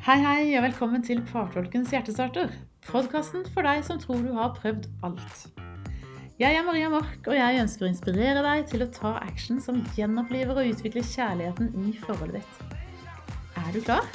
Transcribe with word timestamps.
Hei, 0.00 0.14
hei, 0.16 0.44
og 0.56 0.62
velkommen 0.64 1.02
til 1.04 1.18
Partolkens 1.28 1.90
hjertestarter. 1.92 2.48
Podkasten 2.86 3.42
for 3.52 3.66
deg 3.68 3.82
som 3.84 3.98
tror 4.00 4.22
du 4.24 4.30
har 4.32 4.54
prøvd 4.56 4.86
alt. 5.04 5.42
Jeg 6.40 6.56
er 6.56 6.64
Maria 6.64 6.88
Mork, 6.88 7.18
og 7.28 7.36
jeg 7.36 7.58
ønsker 7.60 7.84
å 7.84 7.90
inspirere 7.90 8.40
deg 8.46 8.64
til 8.70 8.86
å 8.86 8.88
ta 8.96 9.10
action 9.20 9.60
som 9.60 9.82
gjenoppliver 9.98 10.56
og 10.56 10.70
utvikler 10.72 11.04
kjærligheten 11.04 11.68
i 11.84 11.92
forholdet 12.00 12.40
ditt. 12.40 12.80
Er 13.60 13.68
du 13.76 13.82
klar? 13.84 14.08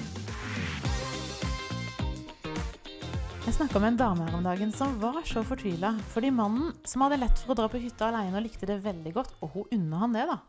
Jeg 3.45 3.53
snakka 3.59 3.77
med 3.77 3.91
en 3.91 4.01
dame 4.01 4.25
her 4.25 4.39
om 4.39 4.49
dagen 4.49 4.73
som 4.73 4.97
var 5.05 5.21
så 5.29 5.45
fortvila 5.45 5.93
fordi 6.15 6.33
mannen, 6.33 6.73
som 6.81 7.05
hadde 7.05 7.21
lett 7.21 7.45
for 7.45 7.53
å 7.53 7.61
dra 7.61 7.69
på 7.69 7.85
hytta 7.85 8.09
alene 8.09 8.41
og 8.41 8.47
likte 8.49 8.73
det 8.73 8.81
veldig 8.89 9.13
godt, 9.21 9.37
og 9.45 9.53
hun 9.53 9.69
unna 9.77 10.01
han 10.07 10.17
det, 10.17 10.25
da. 10.33 10.41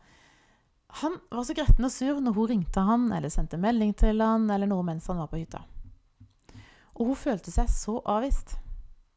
Han 0.97 1.19
var 1.29 1.43
så 1.45 1.53
gretten 1.53 1.85
og 1.85 1.91
sur 1.93 2.17
når 2.23 2.33
hun 2.33 2.47
ringte 2.49 2.81
han 2.81 3.11
eller 3.13 3.29
sendte 3.29 3.59
melding 3.61 3.91
til 3.97 4.21
han 4.23 4.47
eller 4.49 4.69
noe 4.69 4.85
mens 4.85 5.05
han 5.11 5.19
var 5.21 5.29
på 5.29 5.37
hytta. 5.37 5.59
Og 6.97 7.11
hun 7.11 7.19
følte 7.19 7.53
seg 7.53 7.69
så 7.69 7.99
avvist. 8.09 8.55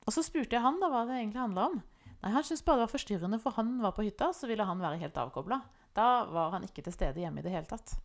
Og 0.05 0.12
så 0.12 0.24
spurte 0.27 0.58
jeg 0.58 0.64
han 0.64 0.77
da 0.82 0.91
hva 0.92 1.06
det 1.08 1.16
egentlig 1.16 1.41
handla 1.41 1.70
om. 1.70 1.78
Nei, 2.20 2.32
Han 2.34 2.45
syntes 2.45 2.64
bare 2.66 2.82
det 2.82 2.84
var 2.84 2.92
forstyrrende, 2.92 3.38
for 3.41 3.56
han 3.56 3.78
var 3.80 3.95
på 3.96 4.05
hytta, 4.05 4.28
så 4.36 4.50
ville 4.50 4.66
han 4.69 4.82
være 4.82 5.00
helt 5.00 5.16
avkobla. 5.16 5.60
Da 5.96 6.27
var 6.28 6.52
han 6.52 6.69
ikke 6.69 6.84
til 6.84 6.92
stede 6.92 7.22
hjemme 7.22 7.41
i 7.41 7.46
det 7.46 7.55
hele 7.55 7.70
tatt. 7.70 7.97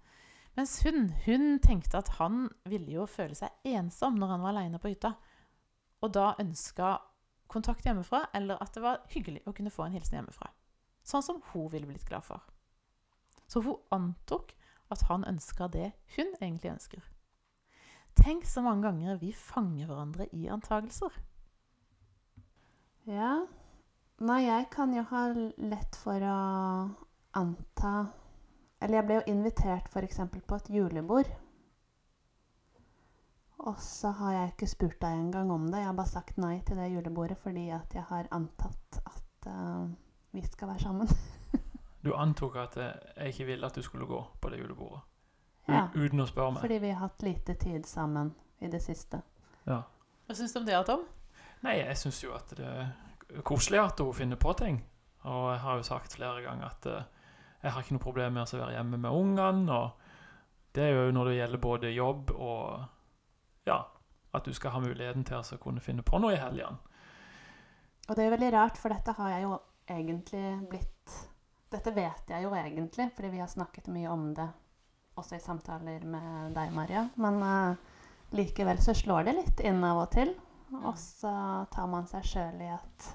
Mens 0.55 0.77
hun, 0.85 1.09
hun 1.25 1.59
tenkte 1.59 1.99
at 1.99 2.13
han 2.15 2.45
ville 2.63 2.95
jo 2.95 3.09
føle 3.11 3.35
seg 3.35 3.51
ensom 3.67 4.15
når 4.15 4.37
han 4.37 4.45
var 4.45 4.55
aleine 4.55 4.79
på 4.79 4.93
hytta. 4.93 5.17
Og 5.99 6.15
da 6.15 6.31
ønska 6.39 6.95
kontakt 7.51 7.83
hjemmefra, 7.83 8.29
eller 8.33 8.61
at 8.63 8.71
det 8.71 8.83
var 8.85 9.03
hyggelig 9.11 9.43
å 9.43 9.53
kunne 9.57 9.73
få 9.73 9.89
en 9.89 9.97
hilsen 9.97 10.21
hjemmefra. 10.21 10.47
Sånn 11.03 11.25
som 11.25 11.43
hun 11.51 11.67
ville 11.73 11.89
blitt 11.89 12.07
glad 12.07 12.23
for. 12.23 12.39
Så 13.47 13.61
hun 13.61 13.81
antok 13.91 14.53
at 14.91 15.01
han 15.09 15.25
ønska 15.27 15.67
det 15.73 15.91
hun 16.15 16.33
egentlig 16.41 16.71
ønsker. 16.71 17.03
Tenk 18.15 18.45
så 18.47 18.61
mange 18.63 18.87
ganger 18.87 19.17
vi 19.19 19.33
fanger 19.33 19.89
hverandre 19.89 20.27
i 20.33 20.47
antagelser. 20.47 21.13
Ja. 23.05 23.45
Nei, 24.23 24.45
jeg 24.45 24.69
kan 24.71 24.93
jo 24.95 25.03
ha 25.09 25.25
lett 25.35 25.97
for 25.99 26.23
å 26.23 26.35
anta 27.35 27.95
Eller 28.79 29.01
jeg 29.01 29.07
ble 29.07 29.17
jo 29.17 29.25
invitert 29.33 29.89
f.eks. 29.91 30.21
på 30.47 30.55
et 30.55 30.69
julebord. 30.71 31.27
Og 33.65 33.79
så 33.81 34.11
har 34.19 34.33
jeg 34.33 34.51
ikke 34.53 34.69
spurt 34.69 34.97
deg 35.01 35.19
engang 35.19 35.51
om 35.51 35.67
det. 35.67 35.79
Jeg 35.81 35.89
har 35.89 35.97
bare 35.97 36.11
sagt 36.11 36.37
nei 36.41 36.59
til 36.67 36.77
det 36.79 36.91
julebordet 36.93 37.37
fordi 37.41 37.69
at 37.73 37.95
jeg 37.95 38.05
har 38.11 38.29
antatt 38.35 38.99
at 39.01 39.47
uh, 39.49 39.87
vi 40.35 40.43
skal 40.45 40.69
være 40.73 40.85
sammen. 40.85 41.09
Du 42.05 42.13
antok 42.13 42.55
at 42.61 42.77
eh, 42.77 42.91
jeg 43.17 43.33
ikke 43.33 43.45
ville 43.49 43.65
at 43.65 43.75
du 43.75 43.81
skulle 43.81 44.05
gå 44.05 44.21
på 44.41 44.49
det 44.53 44.61
julebordet. 44.61 45.01
U 45.65 45.73
Ja. 45.73 45.87
Uten 45.95 46.21
å 46.21 46.27
spørre 46.29 46.53
meg. 46.53 46.61
Fordi 46.61 46.77
vi 46.83 46.91
har 46.93 46.99
hatt 47.07 47.23
lite 47.25 47.55
tid 47.57 47.87
sammen 47.89 48.35
i 48.61 48.69
det 48.69 48.83
siste. 48.85 49.23
Ja. 49.65 49.81
Hva 50.27 50.35
syns 50.37 50.53
du 50.53 50.59
om 50.59 50.67
det, 50.67 50.77
Tom? 50.85 51.07
Nei, 51.65 51.79
jeg 51.79 51.97
syns 51.97 52.21
jo 52.21 52.35
at 52.37 52.53
det 52.53 52.67
er 52.69 53.41
koselig 53.47 53.81
at 53.81 53.99
hun 54.05 54.13
finner 54.13 54.37
på 54.37 54.53
ting. 54.53 54.83
Og 55.25 55.49
jeg 55.49 55.59
har 55.65 55.81
jo 55.81 55.87
sagt 55.89 56.13
flere 56.13 56.45
ganger 56.45 56.69
at 56.69 56.85
eh, 56.91 57.03
jeg 57.63 57.73
har 57.73 57.81
ikke 57.81 57.97
noe 57.97 58.05
problem 58.05 58.37
med 58.37 58.45
å 58.45 58.59
være 58.61 58.77
hjemme 58.77 59.01
med 59.01 59.09
ungene. 59.23 59.79
Og 59.79 60.75
det 60.77 60.85
er 60.85 60.93
jo 60.99 61.11
når 61.17 61.31
det 61.31 61.37
gjelder 61.39 61.65
både 61.65 61.95
jobb 61.95 62.35
og 62.35 62.85
ja, 63.65 63.79
at 64.37 64.45
du 64.45 64.53
skal 64.53 64.75
ha 64.75 64.83
muligheten 64.83 65.25
til 65.25 65.41
å 65.41 65.61
kunne 65.63 65.81
finne 65.81 66.05
på 66.05 66.21
noe 66.21 66.35
i 66.35 66.41
helgene. 66.41 66.77
Og 68.05 68.13
det 68.13 68.27
er 68.27 68.35
veldig 68.35 68.51
rart, 68.53 68.77
for 68.77 68.93
dette 68.93 69.15
har 69.17 69.31
jeg 69.33 69.47
jo 69.47 69.55
egentlig 69.89 70.49
blitt 70.69 71.15
Dette 71.75 71.91
vet 71.91 72.31
jeg 72.31 72.45
jo 72.45 72.53
egentlig, 72.55 73.09
fordi 73.15 73.33
vi 73.33 73.41
har 73.43 73.51
snakket 73.51 73.91
mye 73.91 74.07
om 74.11 74.29
det 74.37 74.47
også 75.19 75.35
i 75.35 75.43
samtaler 75.43 76.03
med 76.07 76.55
deg, 76.55 76.71
Maria. 76.75 77.05
Men 77.19 77.41
uh, 77.43 77.99
likevel 78.35 78.79
så 78.83 78.95
slår 78.95 79.27
det 79.27 79.35
litt 79.39 79.63
inn 79.67 79.83
av 79.83 80.05
og 80.05 80.09
til. 80.15 80.31
Og 80.81 80.95
så 80.99 81.31
tar 81.71 81.87
man 81.91 82.07
seg 82.09 82.25
sjøl 82.25 82.63
i 82.63 82.71
at 82.73 83.11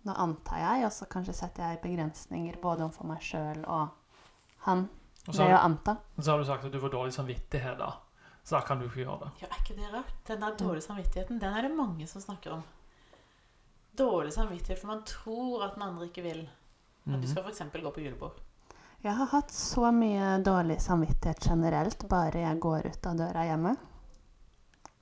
Nå 0.00 0.14
antar 0.16 0.56
jeg, 0.56 0.84
og 0.86 0.92
så 0.96 1.04
kanskje 1.12 1.34
setter 1.36 1.66
jeg 1.66 1.82
begrensninger 1.82 2.54
både 2.62 2.86
overfor 2.86 3.04
meg 3.10 3.20
sjøl 3.20 3.58
og 3.68 3.90
han. 4.64 4.86
Og 5.26 5.34
Det 5.36 5.44
er 5.44 5.58
å 5.58 5.64
anta. 5.66 5.92
Og 6.16 6.24
så 6.24 6.32
har 6.32 6.40
du 6.40 6.46
sagt 6.48 6.64
at 6.64 6.72
du 6.72 6.78
får 6.80 6.94
dårlig 6.94 7.12
samvittighet 7.12 7.76
da. 7.76 7.90
Så 8.40 8.56
da 8.56 8.62
kan 8.64 8.80
du 8.80 8.86
ikke 8.86 9.02
gjøre 9.02 9.18
det. 9.26 9.28
Ja, 9.42 9.50
Er 9.50 9.60
ikke 9.60 9.76
det 9.76 9.90
rart? 9.92 10.14
Den 10.30 10.40
der 10.40 10.56
dårlige 10.56 10.86
samvittigheten, 10.86 11.42
den 11.42 11.52
er 11.52 11.68
det 11.68 11.72
mange 11.76 12.06
som 12.08 12.24
snakker 12.24 12.54
om. 12.56 12.64
Dårlig 14.00 14.32
samvittighet 14.32 14.80
for 14.80 14.88
man 14.94 15.04
tror 15.04 15.66
at 15.66 15.76
den 15.76 15.84
andre 15.84 16.08
ikke 16.08 16.24
vil. 16.24 16.40
At 17.06 17.20
du 17.20 17.26
Mhm. 17.26 17.26
skal 17.26 17.42
f.eks. 17.44 17.62
gå 17.82 17.90
på 17.94 18.00
julebord. 18.00 18.40
Jeg 19.02 19.14
har 19.16 19.26
hatt 19.26 19.50
så 19.52 19.90
mye 19.92 20.42
dårlig 20.44 20.80
samvittighet 20.80 21.40
generelt 21.48 22.08
bare 22.08 22.38
jeg 22.42 22.60
går 22.60 22.86
ut 22.86 23.06
av 23.06 23.16
døra 23.16 23.44
hjemme. 23.48 23.76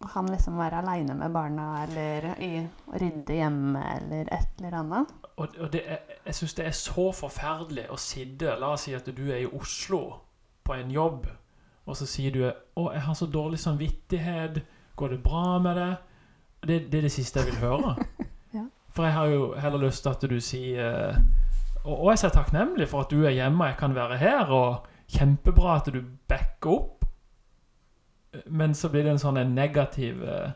Og 0.01 0.09
han 0.13 0.27
liksom 0.31 0.57
være 0.57 0.79
aleine 0.79 1.15
med 1.19 1.33
barna 1.35 1.83
eller 1.83 2.29
i, 2.41 2.69
rydde 2.95 3.35
hjemme 3.35 3.81
eller 3.97 4.29
et 4.33 4.49
eller 4.61 4.77
annet. 4.79 5.09
Og, 5.37 5.49
og 5.59 5.73
det 5.73 5.83
er, 5.87 5.99
jeg 6.27 6.35
syns 6.35 6.55
det 6.55 6.67
er 6.67 6.77
så 6.79 7.09
forferdelig 7.13 7.89
å 7.91 7.97
sitte 7.99 8.55
La 8.61 8.73
oss 8.77 8.83
si 8.87 8.95
at 8.95 9.07
du 9.17 9.25
er 9.33 9.41
i 9.43 9.47
Oslo 9.59 10.21
på 10.65 10.75
en 10.79 10.91
jobb, 10.91 11.27
og 11.87 11.97
så 11.97 12.07
sier 12.07 12.31
du 12.31 12.43
'Å, 12.77 12.93
jeg 12.93 13.01
har 13.03 13.15
så 13.15 13.27
dårlig 13.27 13.59
samvittighet. 13.59 14.63
Går 14.97 15.09
det 15.09 15.23
bra 15.23 15.59
med 15.59 15.77
det?' 15.77 15.97
Det, 16.67 16.91
det 16.93 16.99
er 16.99 17.03
det 17.03 17.13
siste 17.13 17.41
jeg 17.41 17.47
vil 17.47 17.61
høre. 17.61 17.97
Ja. 18.55 18.65
For 18.91 19.03
jeg 19.05 19.13
har 19.13 19.27
jo 19.27 19.55
heller 19.55 19.79
lyst 19.79 20.03
til 20.03 20.11
at 20.11 20.21
du 20.31 20.41
sier 20.41 21.15
og, 21.84 21.94
og 22.05 22.11
jeg 22.12 22.25
er 22.28 22.34
takknemlig 22.34 22.89
for 22.91 23.05
at 23.06 23.11
du 23.12 23.22
er 23.27 23.34
hjemme 23.37 23.65
og 23.65 23.71
jeg 23.72 23.78
kan 23.81 23.94
være 23.97 24.16
her, 24.21 24.50
og 24.53 24.87
kjempebra 25.15 25.77
at 25.81 25.91
du 25.94 26.00
backer 26.28 26.71
opp. 26.75 27.05
Men 28.47 28.75
så 28.77 28.91
blir 28.93 29.06
det 29.06 29.15
en 29.16 29.21
sånn 29.22 29.39
en 29.41 29.55
negativ 29.56 30.21
eh, 30.22 30.50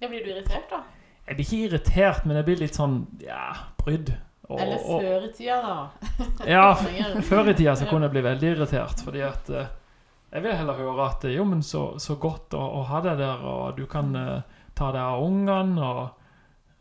Ja, 0.00 0.08
Blir 0.08 0.22
du 0.24 0.30
irritert, 0.30 0.68
da? 0.70 0.84
Jeg 1.26 1.36
blir 1.36 1.44
ikke 1.46 1.64
irritert, 1.66 2.26
men 2.26 2.38
jeg 2.38 2.46
blir 2.46 2.60
litt 2.62 2.78
sånn 2.78 3.00
ja, 3.22 3.48
brydd. 3.82 4.12
Og- 4.50 4.58
Eller 4.62 4.78
før 4.82 5.26
i 5.26 5.32
tida, 5.34 5.58
da? 5.62 6.28
Ja, 6.54 6.62
før 7.30 7.50
i 7.50 7.56
tida 7.58 7.74
så 7.78 7.86
kunne 7.90 8.06
jeg 8.08 8.14
bli 8.16 8.22
veldig 8.24 8.52
irritert, 8.54 9.02
fordi 9.04 9.20
at 9.26 9.50
eh, 9.50 9.68
Jeg 10.32 10.44
vil 10.46 10.54
heller 10.54 10.78
høre 10.78 11.08
at 11.10 11.24
eh, 11.26 11.34
jo, 11.36 11.44
men 11.44 11.62
så, 11.66 11.98
så 11.98 12.14
godt 12.22 12.54
å, 12.54 12.62
å 12.80 12.82
ha 12.86 13.00
deg 13.02 13.18
der, 13.18 13.42
og 13.50 13.76
du 13.78 13.84
kan 13.90 14.14
eh, 14.16 14.64
ta 14.78 14.92
deg 14.94 15.02
av 15.02 15.22
ungene, 15.26 15.82
og 15.90 16.19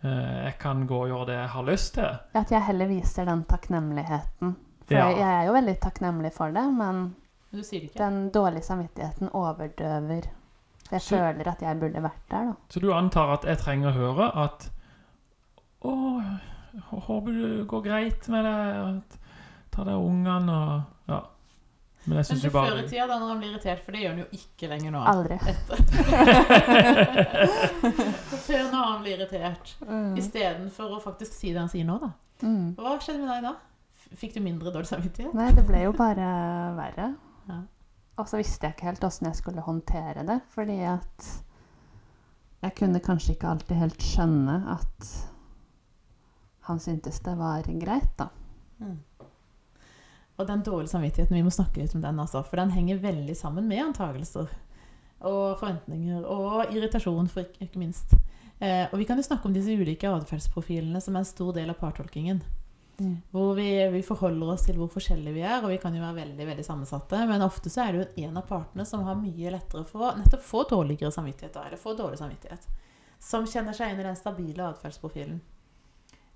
jeg 0.03 0.53
kan 0.59 0.85
gå 0.87 0.95
og 1.03 1.07
gjøre 1.09 1.25
det 1.27 1.35
jeg 1.35 1.49
har 1.49 1.63
lyst 1.67 1.93
til. 1.93 2.19
At 2.33 2.51
jeg 2.51 2.61
heller 2.63 2.87
viser 2.87 3.25
den 3.25 3.43
takknemligheten. 3.43 4.55
For 4.87 4.95
Ja. 4.95 5.07
jeg 5.09 5.41
er 5.41 5.45
jo 5.47 5.53
veldig 5.53 5.79
takknemlig 5.79 6.31
for 6.33 6.47
det, 6.51 6.63
men 6.73 7.15
Men 7.51 7.59
du 7.59 7.63
sier 7.63 7.81
det 7.81 7.89
ikke? 7.89 7.97
den 8.05 8.29
dårlige 8.31 8.63
samvittigheten 8.63 9.29
overdøver. 9.33 10.21
For 10.87 10.95
jeg 10.95 11.01
Så- 11.01 11.15
føler 11.17 11.47
at 11.51 11.61
jeg 11.61 11.79
burde 11.79 12.01
vært 12.01 12.29
der, 12.31 12.45
da. 12.45 12.53
Så 12.69 12.79
du 12.79 12.93
antar 12.93 13.33
at 13.33 13.43
jeg 13.45 13.57
trenger 13.57 13.89
å 13.89 13.93
høre 13.93 14.31
at 14.43 14.71
Å, 15.81 16.21
håper 16.91 17.31
det 17.31 17.67
går 17.67 17.81
greit 17.83 18.29
med 18.29 18.43
deg, 18.43 19.01
ta 19.71 19.83
deg 19.83 19.93
av 19.93 20.01
ungene 20.05 20.49
og 20.51 20.81
Ja. 21.07 21.21
Men 22.05 22.17
jeg 22.17 22.17
Men 22.17 22.23
syns 22.29 22.43
jo 22.47 22.51
bare 22.53 22.69
før 22.71 22.79
i 22.79 22.87
tida, 22.87 23.05
da 23.09 23.15
når 23.19 23.29
han 23.29 23.39
blir 23.41 23.51
irritert, 23.51 23.81
for 23.85 23.91
det 23.95 24.01
gjør 24.03 24.13
han 24.13 24.21
jo 24.21 24.27
ikke 24.37 24.65
lenger 24.71 24.91
nå. 24.95 25.01
Aldri. 25.11 25.37
Før 28.47 28.63
når 28.71 28.83
han 28.85 29.01
blir 29.03 29.13
irritert. 29.17 29.65
Mm. 29.83 30.13
Istedenfor 30.21 30.87
å 30.95 30.99
faktisk 31.03 31.31
si 31.35 31.49
det 31.51 31.59
han 31.59 31.71
sier 31.71 31.87
nå, 31.89 31.95
da. 32.01 32.09
Mm. 32.45 32.67
Hva 32.79 32.89
skjedde 33.03 33.19
med 33.19 33.29
deg 33.33 33.41
da? 33.49 33.53
Fikk 34.17 34.33
du 34.37 34.39
mindre 34.41 34.71
dårlig 34.73 34.89
samvittighet? 34.89 35.35
Nei, 35.37 35.49
det 35.53 35.65
ble 35.67 35.83
jo 35.83 35.91
bare 35.97 36.29
verre. 36.79 37.07
Ja. 37.51 37.59
Og 38.19 38.25
så 38.31 38.39
visste 38.39 38.67
jeg 38.67 38.73
ikke 38.77 38.89
helt 38.89 39.05
åssen 39.05 39.29
jeg 39.29 39.39
skulle 39.39 39.67
håndtere 39.67 40.21
det, 40.27 40.39
fordi 40.55 40.79
at 40.87 41.27
jeg 42.63 42.71
kunne 42.79 43.03
kanskje 43.03 43.33
ikke 43.35 43.51
alltid 43.53 43.75
helt 43.79 44.01
skjønne 44.03 44.55
at 44.75 45.11
han 46.67 46.77
syntes 46.83 47.21
det 47.25 47.35
var 47.39 47.67
greit, 47.81 48.11
da. 48.19 48.27
Mm. 48.79 48.97
Og 50.39 50.47
den 50.47 50.63
dårlige 50.63 50.94
samvittigheten, 50.94 51.35
vi 51.35 51.44
må 51.44 51.51
snakke 51.51 51.81
litt 51.81 51.94
om 51.97 52.03
den, 52.03 52.19
altså. 52.23 52.41
For 52.47 52.61
den 52.61 52.72
henger 52.72 53.02
veldig 53.03 53.35
sammen 53.35 53.67
med 53.67 53.84
antagelser. 53.90 54.47
Og 55.19 55.59
forventninger. 55.59 56.23
Og 56.23 56.72
irritasjon, 56.72 57.28
for 57.31 57.43
ikke, 57.43 57.67
ikke 57.67 57.81
minst. 57.81 58.16
Eh, 58.59 58.85
og 58.87 58.97
vi 58.99 59.08
kan 59.08 59.19
jo 59.19 59.28
snakke 59.28 59.47
om 59.47 59.55
disse 59.55 59.75
ulike 59.75 60.08
atferdsprofilene 60.08 60.99
som 61.03 61.16
er 61.16 61.25
en 61.25 61.28
stor 61.28 61.52
del 61.55 61.72
av 61.72 61.79
partolkingen. 61.79 62.41
Hvor 63.31 63.53
vi, 63.55 63.67
vi 63.93 64.02
forholder 64.03 64.49
oss 64.52 64.66
til 64.67 64.75
hvor 64.79 64.90
forskjellige 64.91 65.35
vi 65.37 65.43
er, 65.47 65.61
og 65.64 65.72
vi 65.72 65.78
kan 65.79 65.96
jo 65.96 66.03
være 66.03 66.17
veldig 66.17 66.47
veldig 66.49 66.66
sammensatte. 66.67 67.22
Men 67.29 67.46
ofte 67.46 67.72
så 67.72 67.85
er 67.85 67.96
det 67.96 68.02
jo 68.02 68.25
en 68.28 68.41
av 68.41 68.47
partene 68.49 68.87
som 68.87 69.05
har 69.08 69.19
mye 69.19 69.53
lettere 69.55 69.85
for 69.87 70.08
å 70.08 70.16
nettopp 70.19 70.43
få 70.43 70.66
dårligere 70.72 71.11
samvittighet. 71.16 71.53
Da, 71.55 71.67
eller 71.67 71.79
få 71.79 71.96
dårlig 71.99 72.19
samvittighet. 72.19 72.67
Som 73.23 73.47
kjenner 73.47 73.75
seg 73.75 73.93
inn 73.93 74.03
i 74.03 74.08
den 74.08 74.19
stabile 74.19 74.67
atferdsprofilen. 74.67 75.40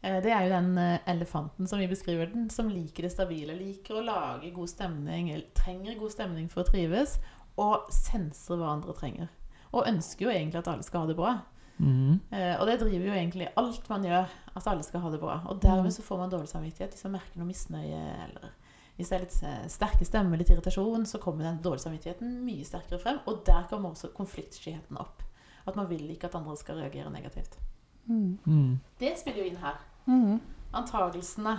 Eh, 0.04 0.20
Det 0.24 0.32
er 0.32 0.44
jo 0.44 0.50
den 0.52 0.78
eh, 0.78 1.00
elefanten 1.08 1.68
som 1.68 1.80
vi 1.80 1.88
beskriver 1.88 2.28
den, 2.34 2.50
som 2.50 2.70
liker 2.70 3.04
det 3.08 3.12
stabile. 3.14 3.56
Liker 3.56 4.00
å 4.02 4.06
lage 4.06 4.52
god 4.54 4.70
stemning, 4.70 5.32
eller 5.32 5.48
trenger 5.56 5.96
god 6.00 6.12
stemning 6.12 6.50
for 6.52 6.64
å 6.64 6.68
trives, 6.68 7.18
og 7.58 7.88
senser 7.94 8.60
hva 8.60 8.74
andre 8.76 8.94
trenger. 8.98 9.30
Og 9.74 9.88
ønsker 9.90 10.28
jo 10.28 10.34
egentlig 10.34 10.60
at 10.60 10.68
alle 10.68 10.84
skal 10.84 11.02
ha 11.06 11.08
det 11.08 11.16
bra. 11.18 11.34
Mhm. 11.80 12.20
Eh, 12.32 12.56
og 12.60 12.68
det 12.68 12.80
driver 12.82 13.08
jo 13.08 13.14
egentlig 13.14 13.48
alt 13.58 13.88
man 13.90 14.04
gjør, 14.04 14.28
at 14.56 14.68
alle 14.68 14.84
skal 14.84 15.02
ha 15.02 15.10
det 15.10 15.20
bra. 15.22 15.40
Og 15.50 15.62
dermed 15.62 15.92
så 15.94 16.04
får 16.06 16.18
man 16.20 16.30
dårlig 16.30 16.50
samvittighet 16.52 16.92
hvis 16.94 17.04
man 17.08 17.14
merker 17.18 17.40
noe 17.40 17.48
misnøye 17.50 18.04
eller 18.28 18.52
Hvis 18.96 19.10
det 19.10 19.16
er 19.18 19.24
litt 19.24 19.72
sterke 19.74 20.06
stemmer, 20.06 20.38
litt 20.38 20.52
irritasjon, 20.54 21.08
så 21.10 21.18
kommer 21.18 21.42
den 21.48 21.58
dårlige 21.64 21.82
samvittigheten 21.88 22.46
mye 22.46 22.64
sterkere 22.64 23.00
frem. 23.02 23.18
Og 23.26 23.40
der 23.44 23.64
kommer 23.68 23.90
også 23.90 24.12
konfliktskyheten 24.14 25.00
opp. 25.02 25.24
At 25.66 25.76
man 25.76 25.90
vil 25.90 26.12
ikke 26.12 26.26
at 26.30 26.36
andre 26.36 26.54
skal 26.56 26.76
reagere 26.78 27.10
negativt. 27.10 27.58
Mm. 28.06 28.38
Mm. 28.46 28.80
Det 29.00 29.18
spiller 29.18 29.40
jo 29.42 29.50
inn 29.50 29.58
her. 29.58 29.80
Mm. 30.08 30.40
Antagelsene 30.74 31.58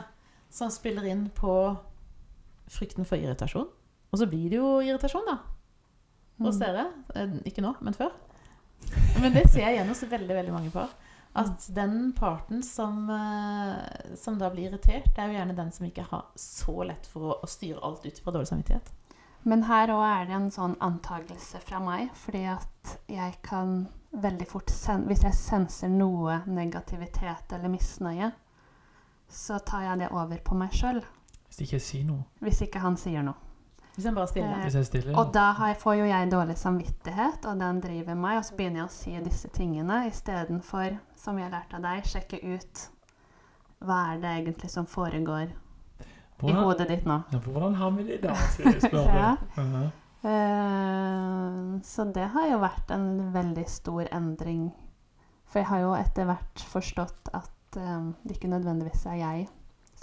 som 0.51 0.71
spiller 0.71 1.07
inn 1.11 1.29
på 1.35 1.55
frykten 2.71 3.07
for 3.07 3.17
irritasjon. 3.19 3.69
Og 4.13 4.19
så 4.21 4.27
blir 4.31 4.51
det 4.53 4.59
jo 4.61 4.79
irritasjon, 4.85 5.27
da. 5.27 5.39
hos 6.43 6.57
Mm. 6.57 6.61
dere. 6.61 6.85
Eh, 7.15 7.35
Ikke 7.51 7.63
nå, 7.63 7.75
men 7.81 7.95
før. 7.95 8.11
Men 9.21 9.33
det 9.33 9.49
ser 9.51 9.61
jeg 9.69 9.77
igjen 9.79 9.89
hos 9.89 10.03
veldig 10.03 10.35
veldig 10.35 10.53
mange 10.53 10.71
par. 10.71 10.91
At 11.37 11.67
den 11.75 12.13
parten 12.13 12.63
som, 12.63 13.09
eh, 13.11 14.15
som 14.17 14.39
da 14.39 14.51
blir 14.51 14.69
irritert, 14.71 15.05
det 15.15 15.19
er 15.19 15.27
jo 15.33 15.39
gjerne 15.39 15.57
den 15.57 15.73
som 15.73 15.87
ikke 15.87 16.05
har 16.11 16.27
så 16.37 16.85
lett 16.87 17.07
for 17.07 17.21
å, 17.33 17.39
å 17.43 17.47
styre 17.49 17.83
alt 17.83 18.05
ut 18.07 18.19
fra 18.23 18.33
dårlig 18.33 18.47
samvittighet. 18.51 18.91
Men 19.45 19.67
her 19.69 19.93
òg 19.93 20.05
er 20.09 20.29
det 20.29 20.37
en 20.39 20.51
sånn 20.53 20.75
antakelse 20.85 21.61
fra 21.61 21.81
meg, 21.85 22.09
fordi 22.17 22.47
at 22.49 22.95
jeg 23.13 23.37
kan 23.45 23.87
veldig 24.15 24.47
fort 24.47 24.71
sen 24.71 25.05
Hvis 25.09 25.25
jeg 25.27 25.35
senser 25.35 25.91
noe 25.91 26.39
negativitet 26.47 27.53
eller 27.53 27.73
misnøye, 27.73 28.31
så 29.29 29.59
tar 29.59 29.89
jeg 29.89 30.05
det 30.05 30.13
over 30.15 30.39
på 30.45 30.57
meg 30.57 30.73
sjøl. 30.77 31.03
Hvis 31.49 31.65
ikke 31.65 31.77
ikke 31.77 31.87
sier 31.89 32.07
noe. 32.09 32.23
Hvis 32.45 32.63
ikke 32.65 32.83
han 32.85 32.97
sier 33.01 33.25
noe. 33.27 33.35
Hvis 33.95 34.07
han 34.09 34.15
bare 34.17 34.31
stiller. 34.31 34.57
Eh, 34.59 34.63
Hvis 34.67 34.79
jeg 34.79 34.87
stiller 34.89 35.09
stille. 35.09 35.19
Og 35.21 35.35
da 35.35 35.51
har 35.59 35.73
jeg, 35.73 35.81
får 35.83 35.99
jo 36.01 36.07
jeg 36.09 36.31
dårlig 36.31 36.57
samvittighet, 36.59 37.45
og 37.47 37.61
den 37.61 37.83
driver 37.83 38.15
meg, 38.19 38.39
og 38.39 38.47
så 38.47 38.57
begynner 38.59 38.83
jeg 38.83 38.89
å 38.89 38.95
si 38.95 39.15
disse 39.29 39.51
tingene 39.55 40.01
istedenfor, 40.09 40.97
som 41.21 41.39
jeg 41.39 41.47
har 41.49 41.55
lært 41.59 41.77
av 41.77 41.85
deg, 41.85 42.09
sjekke 42.11 42.41
ut 42.55 42.89
hva 43.85 44.01
er 44.15 44.23
det 44.23 44.33
egentlig 44.39 44.71
som 44.73 44.87
foregår 44.89 45.53
i 46.43 46.53
hodet 46.53 46.89
ditt 46.91 47.05
nå. 47.07 47.21
ja, 47.33 47.39
hvordan 47.39 47.75
har 47.79 47.91
vi 47.95 48.07
det 48.09 48.19
i 48.19 48.23
dag, 48.27 48.37
spør 48.83 49.05
du. 49.05 49.19
Ja. 49.23 49.37
Mhm. 49.57 49.91
Eh, 50.25 51.81
så 51.85 52.05
det 52.15 52.31
har 52.33 52.49
jo 52.49 52.63
vært 52.63 52.91
en 52.95 53.35
veldig 53.35 53.67
stor 53.69 54.09
endring. 54.13 54.71
For 55.47 55.61
jeg 55.61 55.69
har 55.69 55.83
jo 55.83 55.93
etter 55.99 56.25
hvert 56.29 56.65
forstått 56.71 57.29
at 57.37 57.77
eh, 57.77 58.09
det 58.25 58.39
ikke 58.39 58.49
nødvendigvis 58.49 59.05
er 59.07 59.21
jeg 59.21 59.47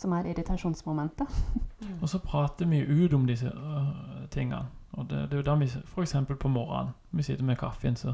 som 0.01 0.13
er 0.13 0.30
irritasjonsmomentet. 0.31 1.28
Og 2.01 2.10
så 2.10 2.19
prater 2.19 2.66
vi 2.66 2.81
ut 2.81 3.13
om 3.13 3.25
disse 3.28 3.48
øh, 3.48 4.28
tingene. 4.31 4.66
Og 4.92 5.10
det, 5.10 5.30
det 5.30 5.33
er 5.33 5.44
jo 5.44 5.48
da 5.48 5.56
vi 5.56 5.69
eksempel 6.01 6.36
på 6.36 6.48
morgenen, 6.48 6.94
vi 7.12 7.24
sitter 7.24 7.44
med 7.44 7.56
kaffen, 7.57 7.95
så, 7.95 8.13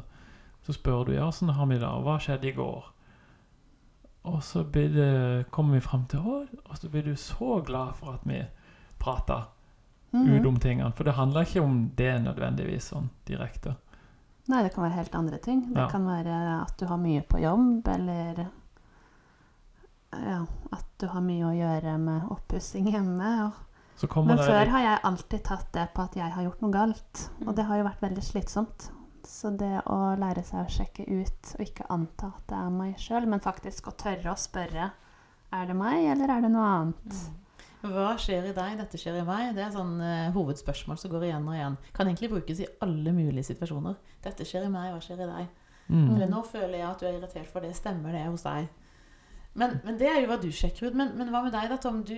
så 0.61 0.73
spør 0.73 1.03
du 1.03 1.11
ja, 1.11 1.27
åssen 1.27 1.49
har 1.49 1.65
vi 1.65 1.79
det, 1.79 1.87
og 1.87 2.03
hva 2.05 2.19
skjedde 2.21 2.51
i 2.51 2.53
går? 2.53 2.93
Og 4.27 4.41
så 4.43 4.63
det, 4.63 5.49
kommer 5.51 5.77
vi 5.77 5.81
fram 5.81 6.05
til 6.11 6.19
å, 6.19 6.45
Og 6.67 6.77
så 6.77 6.89
blir 6.89 7.03
du 7.03 7.15
så 7.15 7.61
glad 7.65 7.95
for 7.95 8.13
at 8.13 8.25
vi 8.27 8.43
prata 8.99 9.43
-hmm. 10.11 10.39
ut 10.39 10.45
om 10.45 10.59
tingene. 10.59 10.91
For 10.91 11.03
det 11.03 11.11
handler 11.11 11.41
ikke 11.41 11.61
om 11.61 11.91
det 11.97 12.13
nødvendigvis 12.23 12.91
sånn 12.93 13.09
direkte. 13.27 13.75
Nei, 14.47 14.63
det 14.63 14.73
kan 14.73 14.85
være 14.85 14.95
helt 15.01 15.15
andre 15.15 15.37
ting. 15.43 15.73
Det 15.73 15.79
Ja. 15.79 15.89
kan 15.89 16.05
være 16.05 16.61
at 16.61 16.79
du 16.79 16.85
har 16.85 16.97
mye 16.97 17.21
på 17.21 17.39
jobb, 17.39 17.87
eller 17.87 18.47
ja, 20.13 20.45
at 20.71 20.85
du 21.01 21.07
har 21.07 21.21
mye 21.21 21.45
å 21.45 21.55
gjøre 21.55 21.97
med 21.97 22.21
oppussing 22.31 22.91
hjemme. 22.91 23.45
Og, 23.45 24.25
men 24.25 24.37
før 24.37 24.69
har 24.69 24.79
jeg 24.79 24.99
alltid 25.03 25.43
tatt 25.43 25.73
det 25.73 25.89
på 25.93 26.01
at 26.01 26.15
jeg 26.15 26.31
har 26.31 26.43
gjort 26.43 26.61
noe 26.61 26.71
galt. 26.71 27.31
Mm. 27.39 27.47
Og 27.47 27.55
det 27.55 27.65
har 27.65 27.77
jo 27.77 27.83
vært 27.83 28.01
veldig 28.01 28.23
slitsomt. 28.23 28.91
Så 29.25 29.51
det 29.57 29.81
å 29.89 29.97
lære 30.19 30.43
seg 30.45 30.61
å 30.61 30.71
sjekke 30.71 31.07
ut, 31.09 31.51
og 31.57 31.63
ikke 31.65 31.89
anta 31.93 32.31
at 32.35 32.45
det 32.51 32.61
er 32.61 32.71
meg 32.73 33.01
sjøl, 33.01 33.27
men 33.29 33.43
faktisk 33.43 33.89
å 33.89 33.95
tørre 33.97 34.33
å 34.33 34.39
spørre 34.39 34.91
er 35.55 35.67
det 35.69 35.75
meg, 35.79 36.05
eller 36.11 36.31
er 36.31 36.43
det 36.43 36.49
noe 36.51 36.71
annet? 36.77 37.19
Mm. 37.19 37.43
Hva 37.93 38.09
skjer 38.19 38.49
i 38.49 38.55
deg, 38.55 38.73
dette 38.81 38.99
skjer 38.99 39.19
i 39.21 39.27
meg? 39.27 39.53
Det 39.55 39.63
er 39.63 39.71
sånn 39.71 39.93
uh, 40.01 40.33
hovedspørsmål 40.35 40.97
som 40.99 41.13
går 41.13 41.27
igjen 41.29 41.47
og 41.47 41.55
igjen. 41.55 41.77
Kan 41.95 42.09
egentlig 42.09 42.31
brukes 42.33 42.59
i 42.63 42.67
alle 42.83 43.13
mulige 43.15 43.45
situasjoner. 43.47 43.95
Dette 44.25 44.47
skjer 44.47 44.67
i 44.67 44.73
meg, 44.73 44.91
hva 44.91 44.99
skjer 45.03 45.23
i 45.23 45.29
deg? 45.29 45.55
mm. 45.87 46.09
Eller 46.15 46.27
nå 46.31 46.41
føler 46.47 46.81
jeg 46.81 46.89
at 46.89 46.99
du 46.99 47.07
er 47.07 47.15
irritert 47.19 47.51
for 47.53 47.63
det. 47.63 47.71
Stemmer 47.77 48.17
det 48.17 48.25
hos 48.27 48.43
deg? 48.47 48.67
Men, 49.57 49.79
men 49.85 49.97
det 50.01 50.09
er 50.09 50.19
jo 50.21 50.29
hva 50.31 50.39
du 50.41 50.49
sjekker 50.53 50.89
ut. 50.89 50.97
Men, 50.97 51.13
men 51.17 51.31
hva 51.33 51.45
med 51.45 51.55
deg, 51.55 51.69
da, 51.71 51.79
Tom? 51.81 52.01
Du, 52.05 52.17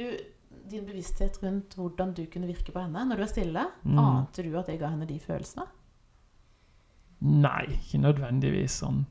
din 0.69 0.87
bevissthet 0.87 1.37
rundt 1.43 1.75
hvordan 1.77 2.15
du 2.17 2.23
kunne 2.31 2.49
virke 2.49 2.73
på 2.73 2.81
henne 2.81 3.05
når 3.09 3.19
du 3.19 3.25
er 3.27 3.31
stille. 3.31 3.67
Mm. 3.83 3.99
Ante 4.01 4.45
du 4.45 4.51
at 4.59 4.71
det 4.71 4.79
ga 4.81 4.91
henne 4.93 5.07
de 5.09 5.19
følelsene? 5.21 5.67
Nei, 7.21 7.65
ikke 7.75 7.99
nødvendigvis 8.03 8.79
sånn. 8.83 9.01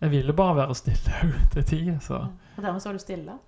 Jeg 0.00 0.10
ville 0.10 0.32
bare 0.36 0.56
være 0.62 0.74
stille 0.74 1.30
til 1.52 1.64
tider, 1.64 1.98
Ja. 2.10 2.26
Og 2.56 2.62
dermed 2.64 2.80
så 2.82 2.88
var 2.90 2.98
du 2.98 3.02
stille? 3.04 3.38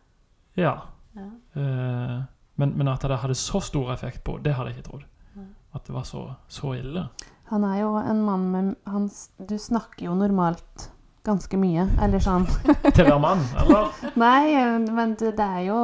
ja. 0.57 0.75
Ja. 1.13 1.27
Eh, 1.61 2.21
men, 2.57 2.71
men 2.79 2.89
at 2.89 3.03
det 3.05 3.19
hadde 3.21 3.35
så 3.37 3.61
stor 3.61 3.91
effekt 3.93 4.23
på, 4.25 4.39
det 4.41 4.55
hadde 4.57 4.71
jeg 4.71 4.79
ikke 4.79 4.87
trodd. 4.89 5.03
Ja. 5.37 5.43
At 5.75 5.85
det 5.87 5.93
var 5.95 6.03
så, 6.09 6.23
så 6.49 6.71
ille. 6.79 7.03
Han 7.51 7.65
er 7.69 7.81
jo 7.83 7.91
en 8.01 8.23
mann 8.25 8.47
med 8.53 8.71
han, 8.89 9.11
Du 9.49 9.59
snakker 9.59 10.07
jo 10.07 10.15
normalt 10.17 10.87
ganske 11.25 11.57
mye, 11.61 11.85
eller 12.01 12.19
sånn. 12.25 12.47
Til 12.97 13.05
hver 13.05 13.19
mann, 13.21 13.45
eller? 13.61 13.93
Nei, 14.25 14.57
men 14.89 15.13
det, 15.21 15.35
det 15.37 15.45
er 15.45 15.67
jo 15.69 15.81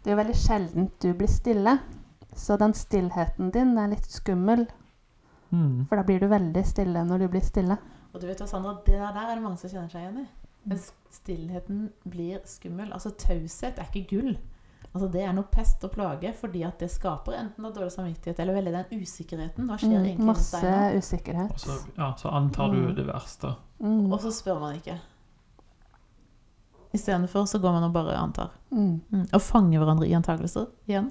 Det 0.00 0.10
er 0.12 0.16
jo 0.16 0.22
veldig 0.22 0.36
sjeldent 0.40 0.96
du 1.04 1.12
blir 1.12 1.28
stille. 1.28 1.76
Så 2.34 2.56
den 2.60 2.72
stillheten 2.74 3.52
din 3.52 3.76
er 3.78 3.92
litt 3.92 4.08
skummel, 4.10 4.64
Mm. 5.54 5.84
for 5.86 5.96
da 5.96 6.02
blir 6.08 6.20
du 6.20 6.26
veldig 6.32 6.64
stille 6.66 7.04
når 7.06 7.18
du 7.24 7.28
blir 7.34 7.44
stille. 7.46 7.76
Og 8.14 8.20
du 8.20 8.26
vet 8.26 8.38
hva, 8.42 8.46
Sandra, 8.50 8.72
det 8.86 8.98
der 8.98 9.20
er 9.22 9.34
det 9.34 9.42
mange 9.44 9.58
som 9.58 9.70
kjenner 9.70 9.90
seg 9.92 10.02
igjen 10.02 10.18
i. 10.24 10.26
Men 10.66 10.78
stillheten 11.12 11.80
blir 12.08 12.40
skummel. 12.48 12.92
Altså 12.92 13.10
taushet 13.20 13.78
er 13.78 13.88
ikke 13.92 14.08
gull. 14.16 14.36
Altså 14.94 15.08
Det 15.10 15.22
er 15.26 15.32
noe 15.34 15.48
pest 15.50 15.82
og 15.84 15.90
plage, 15.90 16.30
fordi 16.38 16.62
at 16.64 16.78
det 16.78 16.88
skaper 16.90 17.32
enten 17.34 17.64
dårlig 17.74 17.90
samvittighet 17.92 18.38
eller 18.40 18.54
veldig 18.54 18.72
den 18.76 19.00
usikkerheten. 19.02 19.66
Hva 19.66 19.76
skjer 19.80 19.90
Mm, 19.98 20.04
egentlig 20.04 20.18
med 20.18 20.26
masse 20.30 20.60
deg 20.62 20.98
usikkerhet. 21.02 21.50
Og 21.52 21.58
så, 21.58 21.78
ja, 21.98 22.12
så 22.16 22.28
antar 22.32 22.70
du 22.72 22.78
Mm. 22.78 22.94
det 22.94 23.06
verste. 23.06 23.56
Mm. 23.80 24.12
Og 24.12 24.20
så 24.20 24.30
spør 24.32 24.60
man 24.60 24.76
ikke. 24.76 24.98
Istedenfor 26.94 27.46
så 27.50 27.58
går 27.58 27.72
man 27.72 27.82
og 27.88 27.92
bare 27.92 28.14
antar. 28.16 28.50
Mm. 28.70 29.00
Mm. 29.10 29.26
Og 29.32 29.40
fanger 29.42 29.78
hverandre 29.82 30.06
i 30.08 30.14
antakelser 30.14 30.66
igjen. 30.86 31.10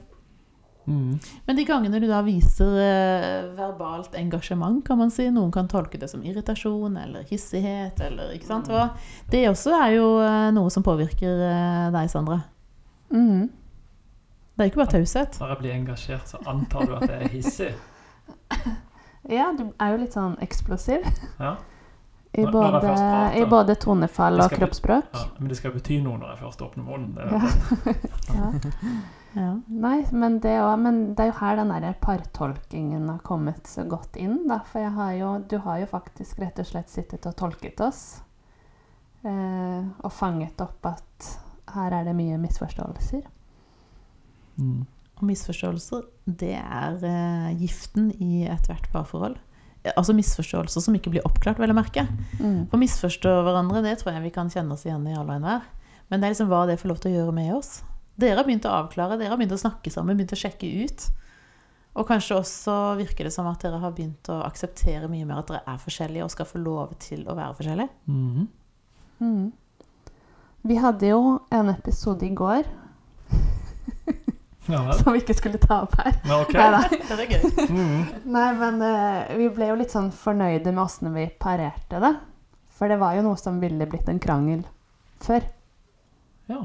Mm. 0.86 1.20
Men 1.48 1.56
de 1.56 1.66
gangene 1.68 2.00
du 2.04 2.08
da 2.10 2.20
viser 2.26 2.78
eh, 2.84 3.50
verbalt 3.56 4.16
engasjement, 4.20 4.82
kan 4.86 5.00
man 5.00 5.12
si, 5.14 5.30
noen 5.32 5.52
kan 5.54 5.70
tolke 5.72 6.00
det 6.02 6.10
som 6.12 6.24
irritasjon 6.26 6.98
eller 7.00 7.28
hissighet, 7.30 8.02
eller 8.04 8.34
ikke 8.36 8.50
sant? 8.50 8.72
Hva? 8.72 8.90
Det 9.32 9.46
også 9.52 9.76
er 9.80 9.98
jo 9.98 10.08
eh, 10.24 10.50
noe 10.56 10.74
som 10.74 10.86
påvirker 10.86 11.44
eh, 11.50 11.90
deg, 11.96 12.12
Sandra. 12.12 12.42
Mm. 13.14 13.52
Det 14.54 14.66
er 14.66 14.70
ikke 14.70 14.84
bare 14.84 14.96
taushet. 15.00 15.40
Når 15.42 15.54
jeg 15.56 15.62
blir 15.64 15.76
engasjert, 15.78 16.30
så 16.30 16.42
antar 16.50 16.90
du 16.90 16.98
at 17.00 17.08
jeg 17.10 17.20
er 17.22 17.38
hissig. 17.38 17.74
Ja, 19.32 19.54
du 19.56 19.70
er 19.80 19.94
jo 19.94 20.00
litt 20.02 20.16
sånn 20.18 20.34
eksplosiv. 20.44 21.06
Ja. 21.40 21.54
I 22.34 22.46
både, 22.46 22.80
prater. 22.82 23.36
I 23.38 23.46
både 23.46 23.75
tonefall 23.78 24.42
og 24.42 24.54
kroppsspråk. 24.56 25.12
Ja, 25.13 25.25
men 25.38 25.52
det 25.52 25.58
skal 25.60 25.74
bety 25.75 26.00
noe 26.02 26.18
når 26.18 26.32
jeg 26.34 26.40
først 26.42 26.63
åpner 26.66 26.88
munnen. 26.88 27.13
Det, 27.18 27.28
Ja. 27.30 27.94
Ja. 28.34 28.48
Ja. 29.34 29.52
Nei, 29.66 30.06
men 30.12 30.36
det, 30.44 30.52
også, 30.62 30.78
men 30.78 30.98
det 31.18 31.24
er 31.24 31.30
jo 31.32 31.38
her 31.40 31.56
den 31.58 31.72
der 31.74 31.96
partolkingen 32.02 33.08
har 33.10 33.22
kommet 33.25 33.66
så 33.70 33.82
godt 33.90 34.18
inn. 34.22 34.44
Da. 34.50 34.60
For 34.70 34.84
jeg 34.84 34.94
har 34.94 35.13
jo, 35.18 35.32
du 35.50 35.56
har 35.66 35.80
jo 35.82 35.88
faktisk 35.90 36.42
rett 36.44 36.62
og 36.62 36.68
slett 36.70 36.90
sittet 36.94 37.25
og 37.30 37.34
tolket 37.40 37.82
oss. 37.82 38.04
Eh, 39.25 39.82
og 40.04 40.12
fanget 40.13 40.62
opp 40.62 40.86
at 40.86 41.30
her 41.74 41.96
er 41.98 42.06
det 42.06 42.13
mye 42.18 42.38
misforståelser. 42.42 43.24
mm. 44.58 44.84
Og 45.18 45.25
misforståelser, 45.30 46.06
det 46.25 46.56
er 46.58 46.96
eh, 47.06 47.50
giften 47.62 48.12
i 48.22 48.46
ethvert 48.50 48.90
parforhold. 48.94 49.38
Altså 49.92 50.16
misforståelser 50.16 50.84
som 50.86 50.96
ikke 50.96 51.12
blir 51.12 51.25
oppklart, 51.28 51.60
vel 51.60 51.74
å 51.74 51.75
merke. 51.75 52.06
Mm. 52.40 52.70
Å 52.72 52.80
misforstå 52.80 53.32
hverandre, 53.44 53.82
det 53.84 53.98
tror 54.00 54.13
jeg 54.13 54.24
vi 54.24 54.36
kan 54.36 54.52
kjenne 54.52 54.78
oss 54.78 54.86
igjen 54.88 55.04
i 55.10 55.16
alle 55.18 55.28
og 55.28 55.42
enhver. 55.42 55.66
Men 56.08 56.22
det 56.22 56.28
er 56.28 56.36
liksom 56.36 56.52
hva 56.52 56.62
det 56.70 56.78
får 56.80 56.92
lov 56.92 57.02
til 57.04 57.12
å 57.12 57.18
gjøre 57.18 57.36
med 57.36 57.50
oss. 57.58 57.74
Dere 58.20 58.38
har 58.38 58.48
begynt 58.48 58.68
å 58.70 58.78
avklare, 58.78 59.18
dere 59.20 59.34
har 59.34 59.42
begynt 59.42 59.56
å 59.56 59.60
snakke 59.60 59.92
sammen, 59.92 60.16
begynt 60.16 60.36
å 60.36 60.40
sjekke 60.40 60.70
ut. 60.86 61.08
Og 61.94 62.08
kanskje 62.10 62.38
også 62.40 62.75
virker 62.98 63.28
det 63.28 63.34
som 63.36 63.48
at 63.50 63.62
dere 63.62 63.82
har 63.82 63.94
begynt 63.94 64.30
å 64.34 64.40
akseptere 64.46 65.10
mye 65.12 65.28
mer 65.30 65.42
at 65.42 65.52
dere 65.52 65.75
er 65.75 65.82
forskjellige 65.82 66.25
og 66.25 66.32
skal 66.34 66.50
få 66.50 66.62
lov 66.62 66.96
til 67.04 67.25
å 67.28 67.36
være 67.38 67.58
forskjellige. 67.60 67.90
Mm. 68.08 68.48
Mm. 69.20 69.44
Vi 70.63 70.80
hadde 70.80 71.12
jo 71.12 71.22
en 71.54 71.70
episode 71.74 72.25
i 72.25 72.34
går 72.34 72.63
Ja 74.72 74.93
som 74.96 75.13
vi 75.13 75.20
ikke 75.24 75.36
skulle 75.36 75.60
ta 75.60 75.82
opp 75.84 75.96
her. 76.00 76.13
Ja, 76.24 76.41
ok. 76.41 76.53
Neida. 76.55 76.84
Det 77.10 77.17
er 77.17 77.34
gøy. 77.34 77.65
Mm. 77.67 77.98
Nei, 78.32 78.46
men 78.60 78.77
uh, 78.84 79.34
vi 79.39 79.50
ble 79.55 79.72
jo 79.72 79.79
litt 79.79 79.91
sånn 79.91 80.12
fornøyde 80.15 80.72
med 80.72 80.84
åssen 80.86 81.12
vi 81.15 81.25
parerte 81.39 82.00
det. 82.03 82.13
For 82.74 82.91
det 82.91 83.00
var 83.01 83.17
jo 83.17 83.25
noe 83.25 83.39
som 83.39 83.60
ville 83.62 83.88
blitt 83.89 84.08
en 84.10 84.22
krangel 84.24 84.63
før. 85.24 85.43
Ja. 86.51 86.62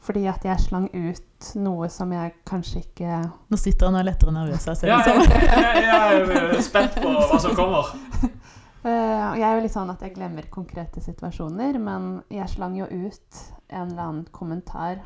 Fordi 0.00 0.24
at 0.30 0.44
jeg 0.46 0.62
slang 0.62 0.88
ut 0.94 1.50
noe 1.60 1.88
som 1.92 2.12
jeg 2.14 2.32
kanskje 2.48 2.80
ikke 2.80 3.18
Nå 3.52 3.58
sitter 3.60 3.88
han 3.88 3.98
og 3.98 4.00
er 4.00 4.06
lettere 4.08 4.32
nervøs 4.32 4.64
det 4.64 4.88
jeg, 4.88 5.26
jeg, 5.28 5.82
jeg 5.84 6.38
er 6.40 6.62
spent 6.64 6.96
på 6.96 7.12
hva 7.14 7.40
som 7.42 7.56
kommer. 7.58 7.92
Uh, 8.80 9.36
Jeg 9.36 9.44
er 9.44 9.58
jo 9.58 9.64
litt 9.66 9.74
sånn 9.74 9.90
at 9.92 10.00
jeg 10.00 10.14
glemmer 10.14 10.46
konkrete 10.48 11.02
situasjoner, 11.04 11.76
men 11.76 12.22
jeg 12.32 12.48
slang 12.48 12.78
jo 12.78 12.86
ut 12.88 13.40
en 13.68 13.90
eller 13.90 14.06
annen 14.06 14.22
kommentar 14.32 15.02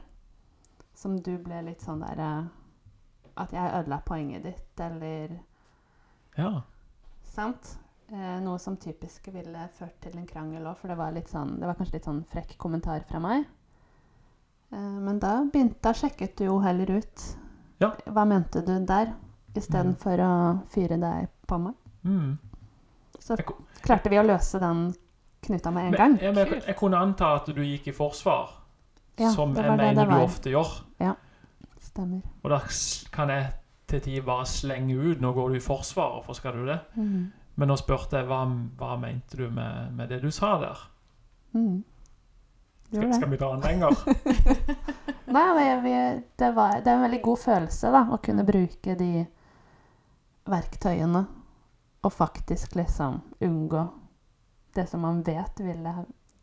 som 1.05 1.17
du 1.21 1.35
ble 1.45 1.61
litt 1.69 1.85
sånn 1.85 2.01
der 2.05 2.21
eh, 2.25 2.45
At 3.45 3.53
jeg 3.53 3.73
ødela 3.81 3.99
poenget 4.07 4.45
ditt, 4.47 4.81
eller 4.81 5.35
Ja. 6.39 6.63
Sant? 7.35 7.75
Eh, 8.13 8.39
noe 8.45 8.59
som 8.63 8.77
typisk 8.77 9.29
ville 9.33 9.69
ført 9.79 9.97
til 10.05 10.17
en 10.21 10.27
krangel 10.29 10.67
òg, 10.69 10.77
for 10.79 10.93
det 10.93 10.97
var, 10.99 11.13
litt 11.17 11.31
sånn, 11.33 11.55
det 11.61 11.67
var 11.67 11.75
kanskje 11.79 11.97
litt 11.99 12.07
sånn 12.09 12.21
frekk 12.31 12.57
kommentar 12.61 13.01
fra 13.09 13.19
meg. 13.23 13.47
Eh, 14.73 14.99
men 15.07 15.19
da, 15.23 15.39
begynte, 15.51 15.81
da 15.83 15.93
sjekket 15.97 16.37
du 16.39 16.45
jo 16.51 16.59
heller 16.63 16.91
ut 16.99 17.25
Ja. 17.83 17.91
hva 18.07 18.25
mente 18.29 18.63
du 18.65 18.75
der, 18.87 19.15
istedenfor 19.57 20.21
å 20.23 20.33
fyre 20.71 20.99
deg 21.01 21.29
på 21.49 21.59
meg. 21.63 21.75
Mm. 22.05 22.37
Så 23.19 23.37
Jeg 23.39 23.47
klarte 23.83 24.11
vi 24.13 24.19
å 24.21 24.27
løse 24.27 24.61
den 24.61 24.89
knuta 25.45 25.71
med 25.73 25.87
en 25.87 25.91
Men, 25.91 25.99
gang. 25.99 26.19
Jeg, 26.21 26.35
men 26.35 26.47
jeg, 26.47 26.63
jeg 26.67 26.77
kunne 26.77 27.01
anta 27.01 27.35
at 27.41 27.47
du 27.55 27.63
gikk 27.65 27.89
i 27.89 27.97
forsvar, 27.97 28.51
Ja, 29.19 29.31
som 29.31 29.55
jeg 29.57 29.77
mener 29.77 29.95
det 29.95 30.09
du 30.11 30.17
ofte 30.23 30.51
gjør. 30.51 30.73
Ja, 31.01 31.15
Stemmer. 31.85 32.21
Og 32.43 32.51
da 32.51 32.59
kan 33.13 33.31
jeg 33.31 33.53
til 33.87 34.01
tider 34.01 34.25
bare 34.27 34.47
slenge 34.47 34.97
ut 34.97 35.21
'nå 35.21 35.33
går 35.33 35.49
du 35.49 35.55
i 35.55 35.61
forsvar', 35.61 36.13
hvorfor 36.13 36.33
skal 36.33 36.53
du 36.53 36.67
det? 36.67 36.79
Mm. 36.97 37.33
Men 37.57 37.69
nå 37.69 37.77
spurte 37.77 38.17
jeg 38.17 38.27
hva, 38.27 38.45
hva 38.79 38.97
mente 38.97 39.37
du 39.37 39.51
med, 39.51 39.93
med 39.93 40.09
det 40.09 40.23
du 40.23 40.31
sa 40.31 40.59
der. 40.59 40.91
Mm. 41.53 41.85
Skal, 42.89 43.15
skal 43.15 43.31
vi 43.31 43.37
ta 43.37 43.53
den 43.53 43.61
lenger? 43.61 43.95
Nei, 45.35 45.47
vi, 45.59 45.69
vi, 45.83 45.95
det, 46.39 46.51
var, 46.55 46.81
det 46.81 46.91
er 46.91 46.97
en 46.97 47.07
veldig 47.07 47.23
god 47.23 47.39
følelse 47.39 47.91
da, 47.91 48.03
å 48.11 48.19
kunne 48.23 48.45
bruke 48.45 48.95
de 48.99 49.27
verktøyene 50.45 51.25
og 52.05 52.13
faktisk 52.13 52.75
liksom 52.75 53.21
unngå 53.41 53.87
det 54.75 54.87
som 54.91 55.01
man 55.01 55.23
vet 55.25 55.61
ville 55.61 55.95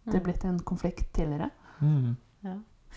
det 0.04 0.24
blitt 0.24 0.44
en 0.48 0.60
konflikt 0.60 1.13
tidligere. 1.13 1.50
Mm. 1.80 2.16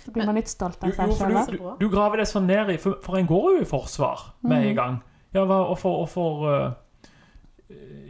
Så 0.05 0.11
blir 0.13 0.27
man 0.27 0.35
litt 0.35 0.49
stolt 0.51 0.83
av 0.85 0.91
seg 0.91 1.13
sjøl 1.17 1.47
du, 1.47 1.57
du, 1.57 1.77
du 1.81 1.89
graver 1.93 2.17
det 2.19 2.27
sånn 2.29 2.47
ned 2.47 2.71
i 2.71 2.77
For, 2.83 2.97
for 3.03 3.17
en 3.17 3.27
går 3.31 3.45
jo 3.55 3.61
i 3.63 3.65
forsvar 3.69 4.25
med 4.43 4.59
Mhm. 4.59 4.69
en 4.69 4.75
gang. 4.77 4.97
Ja, 5.35 5.45
og 5.45 5.79
for, 5.79 6.03
og 6.03 6.09
for 6.09 6.45
uh, 6.51 6.73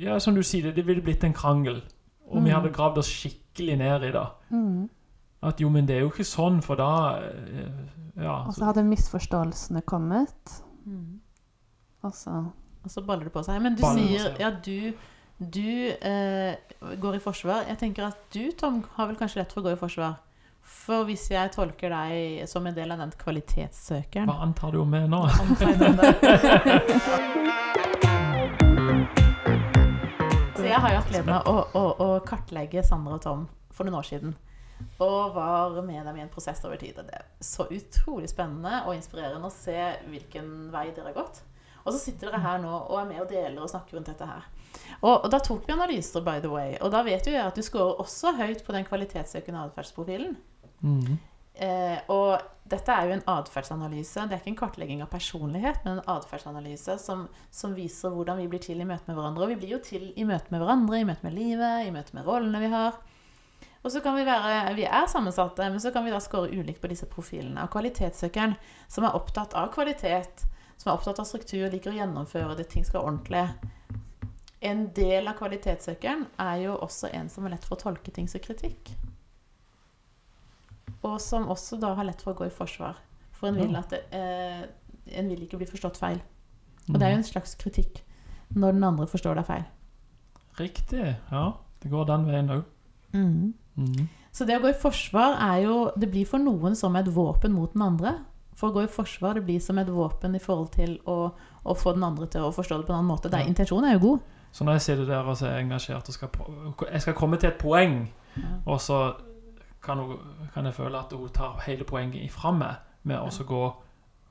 Ja, 0.00 0.18
som 0.18 0.34
du 0.34 0.42
sier, 0.42 0.62
det, 0.62 0.74
det 0.76 0.86
ville 0.86 1.02
blitt 1.02 1.22
en 1.24 1.32
krangel. 1.32 1.82
Om 2.26 2.42
vi 2.44 2.50
Mhm. 2.50 2.56
hadde 2.56 2.72
gravd 2.72 2.98
oss 2.98 3.08
skikkelig 3.08 3.76
ned 3.78 4.02
i 4.02 4.10
det. 4.12 4.26
Mm. 4.50 4.88
At 5.42 5.60
jo, 5.60 5.68
men 5.68 5.86
det 5.86 5.96
er 5.96 6.00
jo 6.00 6.10
ikke 6.10 6.24
sånn, 6.24 6.62
for 6.62 6.76
da 6.76 7.18
eh, 7.20 7.70
Ja. 8.16 8.44
Og 8.46 8.54
så 8.54 8.64
hadde 8.64 8.84
misforståelsene 8.84 9.82
kommet, 9.84 10.60
Mm. 10.86 11.20
og 12.02 12.12
så 12.14 12.30
Og 12.84 12.90
så 12.90 13.00
baller 13.06 13.24
det 13.24 13.32
på 13.32 13.42
seg. 13.44 13.62
Men 13.62 13.74
du 13.76 13.80
Baller 13.82 14.06
sier 14.06 14.36
ja, 14.38 14.50
du, 14.50 14.92
du 15.40 15.88
eh, 16.02 16.56
går 17.00 17.14
i 17.14 17.18
forsvar. 17.18 17.64
Jeg 17.68 17.78
tenker 17.78 18.06
at 18.06 18.16
du, 18.34 18.50
Tom, 18.52 18.84
har 18.96 19.06
vel 19.06 19.16
kanskje 19.16 19.36
lett 19.40 19.52
for 19.52 19.62
å 19.62 19.64
gå 19.64 19.72
i 19.72 19.76
forsvar. 19.80 20.16
For 20.64 21.04
hvis 21.08 21.26
jeg 21.32 21.52
tolker 21.52 21.92
deg 21.92 22.48
som 22.48 22.66
en 22.66 22.74
del 22.76 22.92
av 22.92 22.98
den 23.02 23.12
kvalitetssøkeren 23.20 24.28
Hva 24.28 24.40
antar 24.46 24.72
du 24.72 24.80
om 24.80 24.90
meg 24.92 25.08
nå? 25.12 25.20
Så 30.56 30.64
jeg 30.64 30.80
har 30.80 30.90
jo 30.94 30.98
hatt 31.02 31.10
gleden 31.12 31.32
av 31.36 31.48
å, 31.48 31.54
å, 31.76 31.84
å 32.00 32.08
kartlegge 32.24 32.84
Sandra 32.84 33.18
og 33.18 33.24
Tom 33.24 33.42
for 33.74 33.84
noen 33.84 33.98
år 34.00 34.08
siden. 34.08 34.32
Og 35.04 35.34
var 35.34 35.76
med 35.84 36.06
dem 36.08 36.16
i 36.16 36.22
en 36.24 36.32
prosess 36.32 36.64
over 36.64 36.80
tid. 36.80 36.96
Og 37.00 37.04
det 37.08 37.18
er 37.18 37.26
så 37.44 37.66
utrolig 37.68 38.30
spennende 38.32 38.80
og 38.86 38.96
inspirerende 38.96 39.50
å 39.50 39.52
se 39.52 39.76
hvilken 40.08 40.70
vei 40.72 40.86
dere 40.94 41.10
har 41.10 41.18
gått. 41.18 41.42
Og 41.84 41.92
så 41.92 42.00
sitter 42.00 42.30
dere 42.30 42.40
her 42.40 42.62
nå 42.62 42.72
og 42.72 42.96
er 43.02 43.08
med 43.10 43.20
og 43.20 43.28
deler 43.28 43.60
og 43.60 43.68
snakker 43.70 43.98
rundt 43.98 44.08
dette 44.08 44.28
her. 44.28 44.48
Og, 45.02 45.12
og 45.12 45.28
da 45.32 45.38
tok 45.44 45.66
vi 45.68 45.74
analyser, 45.76 46.24
by 46.24 46.40
the 46.40 46.50
way. 46.52 46.78
Og 46.80 46.88
da 46.94 47.04
vet 47.04 47.28
jo 47.28 47.34
jeg 47.34 47.44
at 47.44 47.56
du 47.56 47.64
scorer 47.64 48.00
også 48.00 48.32
høyt 48.38 48.64
på 48.64 48.72
den 48.74 48.86
kvalitetssøkende 48.88 49.66
atferdsprofilen. 49.68 50.32
Mhm. 50.84 51.16
Eh, 51.54 51.98
og 52.10 52.42
dette 52.66 52.90
er 52.90 53.06
jo 53.06 53.14
en 53.14 53.26
atferdsanalyse. 53.30 54.24
Det 54.26 54.34
er 54.34 54.40
ikke 54.40 54.52
en 54.54 54.58
kartlegging 54.58 55.02
av 55.04 55.10
personlighet, 55.12 55.82
men 55.84 55.98
en 55.98 56.08
atferdsanalyse 56.16 56.96
som, 56.98 57.26
som 57.54 57.76
viser 57.76 58.14
hvordan 58.14 58.40
vi 58.40 58.48
blir 58.50 58.62
til 58.64 58.80
i 58.82 58.88
møte 58.88 59.06
med 59.06 59.18
hverandre. 59.18 59.46
Og 59.46 59.52
vi 59.52 59.58
blir 59.62 59.76
jo 59.76 59.82
til 59.84 60.08
i 60.16 60.26
møte 60.26 60.50
med 60.50 60.64
hverandre, 60.64 61.00
i 61.00 61.06
møte 61.08 61.26
med 61.26 61.36
livet, 61.36 61.84
i 61.84 61.92
møte 61.94 62.16
med 62.16 62.26
rollene 62.26 62.62
vi 62.64 62.72
har. 62.74 62.98
Og 63.84 63.92
så 63.92 64.00
kan 64.00 64.16
vi 64.16 64.24
være 64.24 64.74
Vi 64.78 64.86
er 64.88 65.06
sammensatte, 65.12 65.68
men 65.70 65.80
så 65.80 65.92
kan 65.92 66.04
vi 66.04 66.10
da 66.10 66.20
score 66.24 66.48
ulikt 66.48 66.80
på 66.80 66.88
disse 66.88 67.06
profilene. 67.06 67.62
Og 67.62 67.70
kvalitetssøkeren, 67.70 68.56
som 68.88 69.04
er 69.04 69.16
opptatt 69.16 69.54
av 69.54 69.70
kvalitet, 69.76 70.46
som 70.80 70.90
er 70.90 70.96
opptatt 70.96 71.20
av 71.20 71.28
struktur, 71.28 71.68
liker 71.70 71.92
å 71.92 71.98
gjennomføre 71.98 72.56
det, 72.56 72.70
ting 72.72 72.84
skal 72.84 73.02
være 73.02 73.12
ordentlig. 73.12 73.44
En 74.64 74.86
del 74.96 75.28
av 75.28 75.36
kvalitetssøkeren 75.36 76.24
er 76.40 76.62
jo 76.64 76.78
også 76.80 77.12
en 77.12 77.28
som 77.28 77.44
er 77.44 77.54
lett 77.54 77.68
for 77.68 77.76
å 77.76 77.84
tolke 77.90 78.14
ting 78.14 78.30
som 78.30 78.40
kritikk. 78.40 78.94
Og 81.04 81.20
som 81.20 81.48
også 81.48 81.78
da 81.80 81.94
har 81.94 82.04
lett 82.04 82.22
for 82.22 82.32
å 82.34 82.38
gå 82.38 82.46
i 82.46 82.54
forsvar. 82.54 82.96
For 83.32 83.48
en 83.48 83.56
vil, 83.58 83.74
at 83.76 83.90
det, 83.90 84.02
eh, 84.12 84.64
en 85.18 85.28
vil 85.28 85.42
ikke 85.44 85.58
bli 85.60 85.66
forstått 85.66 85.96
feil. 86.00 86.20
Og 86.88 86.98
det 86.98 87.02
er 87.02 87.10
jo 87.14 87.16
en 87.22 87.24
slags 87.28 87.54
kritikk 87.60 88.02
når 88.54 88.72
den 88.72 88.84
andre 88.84 89.06
forstår 89.06 89.34
deg 89.36 89.46
feil. 89.46 89.64
Riktig. 90.58 91.16
Ja, 91.32 91.52
det 91.82 91.90
går 91.90 92.06
den 92.06 92.26
veien 92.28 92.48
òg. 92.54 92.64
Mhm. 93.12 94.08
Så 94.34 94.46
det 94.46 94.56
å 94.58 94.62
gå 94.62 94.70
i 94.70 94.78
forsvar 94.78 95.36
er 95.40 95.62
jo 95.62 95.92
Det 95.96 96.10
blir 96.10 96.26
for 96.26 96.38
noen 96.38 96.74
som 96.76 96.94
et 96.96 97.06
våpen 97.06 97.52
mot 97.52 97.72
den 97.72 97.82
andre. 97.82 98.24
For 98.54 98.70
å 98.70 98.74
gå 98.74 98.82
i 98.84 98.86
forsvar 98.90 99.34
det 99.34 99.44
blir 99.46 99.60
som 99.60 99.78
et 99.78 99.88
våpen 99.88 100.34
i 100.34 100.38
forhold 100.38 100.70
til 100.72 100.98
å, 101.06 101.32
å 101.66 101.74
få 101.74 101.92
den 101.94 102.04
andre 102.04 102.26
til 102.26 102.40
å 102.42 102.52
forstå 102.54 102.78
det 102.78 102.86
på 102.86 102.92
en 102.92 102.98
annen 103.00 103.10
måte. 103.10 103.28
Det 103.30 103.34
er, 103.34 103.44
Ja. 103.44 103.52
intensjonen 103.52 103.90
er 103.90 103.98
jo 103.98 103.98
god. 104.08 104.20
Så 104.52 104.64
når 104.64 104.72
jeg 104.74 104.82
sitter 104.82 105.06
der 105.06 105.24
og 105.26 105.36
så 105.36 105.46
er 105.46 105.58
engasjert 105.62 106.08
og 106.08 106.14
skal 106.14 106.28
Jeg 106.92 107.02
skal 107.02 107.14
komme 107.14 107.36
til 107.36 107.48
et 107.50 107.58
poeng, 107.58 108.08
og 108.66 108.78
så 108.80 109.16
kan, 109.84 110.00
hun, 110.00 110.48
kan 110.54 110.66
jeg 110.68 110.74
føle 110.76 110.98
at 110.98 111.12
hun 111.12 111.28
tar 111.34 111.60
hele 111.66 111.84
poenget 111.88 112.24
ifra 112.24 112.52
meg 112.56 112.90
med 113.04 113.20
å 113.20 113.46
gå 113.48 113.64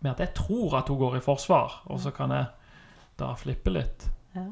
Med 0.04 0.12
at 0.12 0.20
jeg 0.20 0.34
tror 0.36 0.74
at 0.82 0.90
hun 0.92 1.00
går 1.00 1.18
i 1.18 1.24
forsvar, 1.24 1.78
og 1.88 2.00
så 2.04 2.12
kan 2.12 2.34
jeg 2.36 2.46
da 3.16 3.30
flippe 3.40 3.72
litt. 3.72 4.04
Ja. 4.34 4.44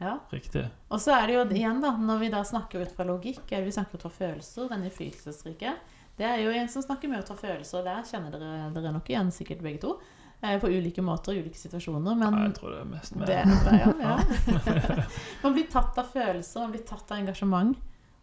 ja. 0.00 0.12
Riktig. 0.30 0.62
Og 0.88 1.02
så 1.02 1.12
er 1.12 1.26
det 1.28 1.34
jo 1.34 1.42
igjen, 1.58 1.82
da, 1.82 1.90
når 1.98 2.22
vi 2.22 2.30
da 2.32 2.40
snakker 2.46 2.80
ut 2.86 2.94
fra 2.96 3.04
logikk, 3.04 3.42
eller 3.50 3.66
vi 3.66 3.74
snakker 3.76 3.98
ut 3.98 4.06
fra 4.06 4.12
følelser, 4.14 4.70
den 4.70 4.86
innflytelsesrike 4.88 5.74
Det 6.16 6.24
er 6.24 6.40
jo 6.40 6.54
en 6.56 6.70
som 6.72 6.86
snakker 6.86 7.10
mye 7.12 7.20
ut 7.20 7.28
fra 7.28 7.36
følelser, 7.36 7.82
og 7.82 7.90
der 7.90 8.06
kjenner 8.08 8.32
dere 8.32 8.70
dere 8.78 8.94
nok 8.96 9.10
igjen 9.12 9.28
sikkert 9.34 9.60
begge 9.66 9.82
to. 9.82 9.98
eh, 10.40 10.56
På 10.62 10.70
ulike 10.72 11.04
måter 11.04 11.34
og 11.34 11.42
ulike 11.44 11.60
situasjoner. 11.60 12.16
Men 12.16 12.38
Ja, 12.38 12.46
jeg 12.46 12.54
tror 12.56 12.72
det 12.72 12.80
er 12.80 12.88
mest 12.94 13.16
med 13.16 13.28
det 13.28 13.36
er 13.42 13.44
det, 13.66 13.76
ja. 13.82 13.92
ja. 14.00 14.16
man 15.44 15.58
blir 15.58 15.68
tatt 15.68 16.00
av 16.00 16.08
følelser, 16.14 16.64
man 16.64 16.72
blir 16.72 16.86
tatt 16.88 17.12
av 17.12 17.20
engasjement. 17.20 17.76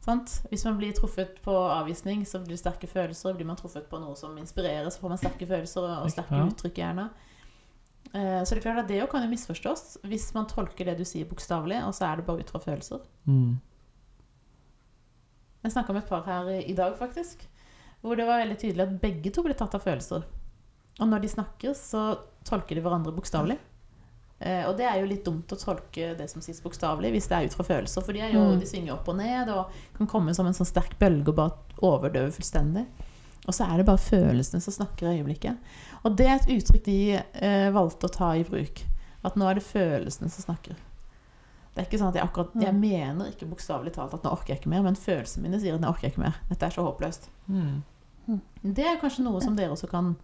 Sant? 0.03 0.41
Hvis 0.51 0.65
man 0.67 0.75
blir 0.77 0.91
truffet 0.97 1.37
på 1.45 1.53
avvisning, 1.55 2.25
så 2.27 2.41
blir 2.43 2.57
det 2.57 2.59
sterke 2.59 2.89
følelser. 2.91 3.35
Blir 3.37 3.47
man 3.47 3.55
truffet 3.59 3.85
på 3.89 4.01
noe 4.03 4.17
som 4.19 4.35
inspirerer, 4.37 4.89
så 4.91 4.99
får 4.99 5.13
man 5.13 5.21
sterke 5.21 5.47
følelser 5.47 5.85
og 6.03 6.09
sterke 6.11 6.35
Ja. 6.41 6.47
uttrykk 6.49 6.75
gjerne. 6.81 7.09
Eh, 8.13 8.43
Så 8.43 8.49
det 8.55 8.57
er 8.65 8.67
klart 8.73 8.79
at 8.83 8.87
det 8.89 9.09
kan 9.09 9.23
jo 9.23 9.29
misforstås 9.31 9.97
hvis 10.03 10.33
man 10.35 10.45
tolker 10.45 10.85
det 10.85 10.97
du 10.97 11.05
sier 11.05 11.25
bokstavelig, 11.25 11.79
og 11.87 11.93
så 11.95 12.11
er 12.11 12.15
det 12.17 12.25
bare 12.25 12.39
ut 12.43 12.49
fra 12.51 12.59
følelser. 12.59 12.99
Mm. 13.25 13.59
Jeg 15.63 15.71
snakka 15.71 15.93
med 15.93 16.03
et 16.03 16.09
par 16.09 16.23
her 16.27 16.49
i 16.59 16.73
dag, 16.73 16.97
faktisk. 16.99 17.47
Hvor 18.03 18.15
det 18.17 18.25
var 18.27 18.41
veldig 18.43 18.57
tydelig 18.59 18.81
at 18.83 19.01
begge 19.01 19.31
to 19.31 19.41
ble 19.43 19.53
tatt 19.53 19.73
av 19.75 19.81
følelser. 19.85 20.23
Og 20.99 21.07
når 21.07 21.21
de 21.21 21.27
snakker, 21.29 21.71
så 21.73 22.17
tolker 22.43 22.75
de 22.75 22.81
hverandre 22.81 23.13
bokstavelig. 23.15 23.55
Eh, 23.55 23.72
og 24.67 24.75
det 24.77 24.85
er 24.89 24.99
jo 24.99 25.05
litt 25.07 25.23
dumt 25.25 25.47
å 25.55 25.57
tolke 25.59 26.13
det 26.17 26.29
som 26.29 26.41
sies 26.41 26.59
bokstavelig, 26.61 27.11
hvis 27.15 27.27
det 27.31 27.37
er 27.37 27.45
ut 27.47 27.53
fra 27.55 27.63
følelser. 27.63 28.03
For 28.03 28.11
de, 28.13 28.19
jo, 28.33 28.41
Mm. 28.51 28.59
de 28.59 28.65
svinger 28.67 28.93
opp 28.93 29.07
og 29.07 29.15
ned 29.17 29.49
og 29.49 29.71
kan 29.97 30.07
komme 30.07 30.33
som 30.35 30.45
en 30.45 30.53
sånn 30.53 30.67
sterk 30.67 30.97
bølge 30.99 31.29
og 31.29 31.35
bare 31.35 31.53
overdøve 31.81 32.31
fullstendig. 32.35 32.85
Og 33.47 33.53
så 33.53 33.65
er 33.71 33.77
det 33.77 33.85
bare 33.85 33.97
følelsene 33.99 34.61
som 34.61 34.73
snakker 34.73 35.07
i 35.07 35.17
øyeblikket. 35.21 35.57
Og 36.05 36.15
det 36.15 36.27
er 36.27 36.35
et 36.35 36.51
uttrykk 36.57 36.83
de 36.83 36.97
eh, 37.17 37.69
valgte 37.71 38.07
å 38.07 38.11
ta 38.11 38.31
i 38.35 38.43
bruk. 38.43 38.83
At 39.23 39.35
nå 39.35 39.47
er 39.49 39.55
det 39.55 39.63
følelsene 39.63 40.29
som 40.29 40.43
snakker. 40.55 40.75
Det 41.75 41.81
er 41.81 41.85
ikke 41.89 41.99
sånn 41.99 42.09
at 42.09 42.15
jeg 42.15 42.23
akkurat 42.27 42.51
Jeg 42.61 42.73
Mm. 42.73 42.79
mener 42.81 43.25
ikke 43.31 43.49
bokstavelig 43.49 43.93
talt 43.93 44.13
at 44.13 44.21
nå 44.23 44.31
orker 44.31 44.47
jeg 44.53 44.59
ikke 44.61 44.69
mer, 44.69 44.83
men 44.83 44.95
følelsene 44.95 45.41
mine 45.43 45.59
sier 45.59 45.73
at 45.75 45.81
nå 45.81 45.87
orker 45.89 46.03
jeg 46.07 46.11
ikke 46.13 46.23
mer. 46.23 46.35
Dette 46.49 46.63
er 46.63 46.69
så 46.69 46.83
håpløst. 46.85 47.27
Mm. 47.49 47.81
Det 48.63 48.85
er 48.85 48.99
kanskje 49.01 49.23
noe 49.23 49.41
som 49.41 49.55
dere 49.55 49.71
også 49.71 49.89
kan 49.89 50.15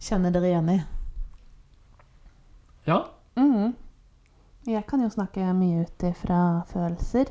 kjenne 0.00 0.30
dere 0.32 0.50
igjen 0.52 0.68
i. 0.70 0.84
Ja. 2.86 3.06
Mhm. 3.36 3.74
Jeg 4.66 4.86
kan 4.86 5.00
jo 5.00 5.08
snakke 5.08 5.52
mye 5.54 5.84
ut 5.84 6.02
ifra 6.02 6.62
følelser. 6.66 7.26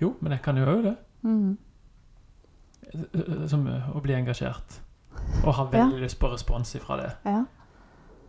Jo, 0.00 0.14
men 0.20 0.32
jeg 0.32 0.42
kan 0.42 0.56
jo 0.56 0.64
òg 0.64 0.82
det. 0.82 0.96
Mm. 1.22 1.58
Som 3.48 3.66
eh, 3.68 3.90
å 3.94 4.00
bli 4.02 4.14
engasjert. 4.16 4.80
Og 5.44 5.52
ha 5.54 5.64
veldig 5.70 6.00
lyst 6.00 6.18
på 6.20 6.30
respons 6.32 6.72
ifra 6.78 6.96
det. 7.00 7.10
Ja. 7.28 7.42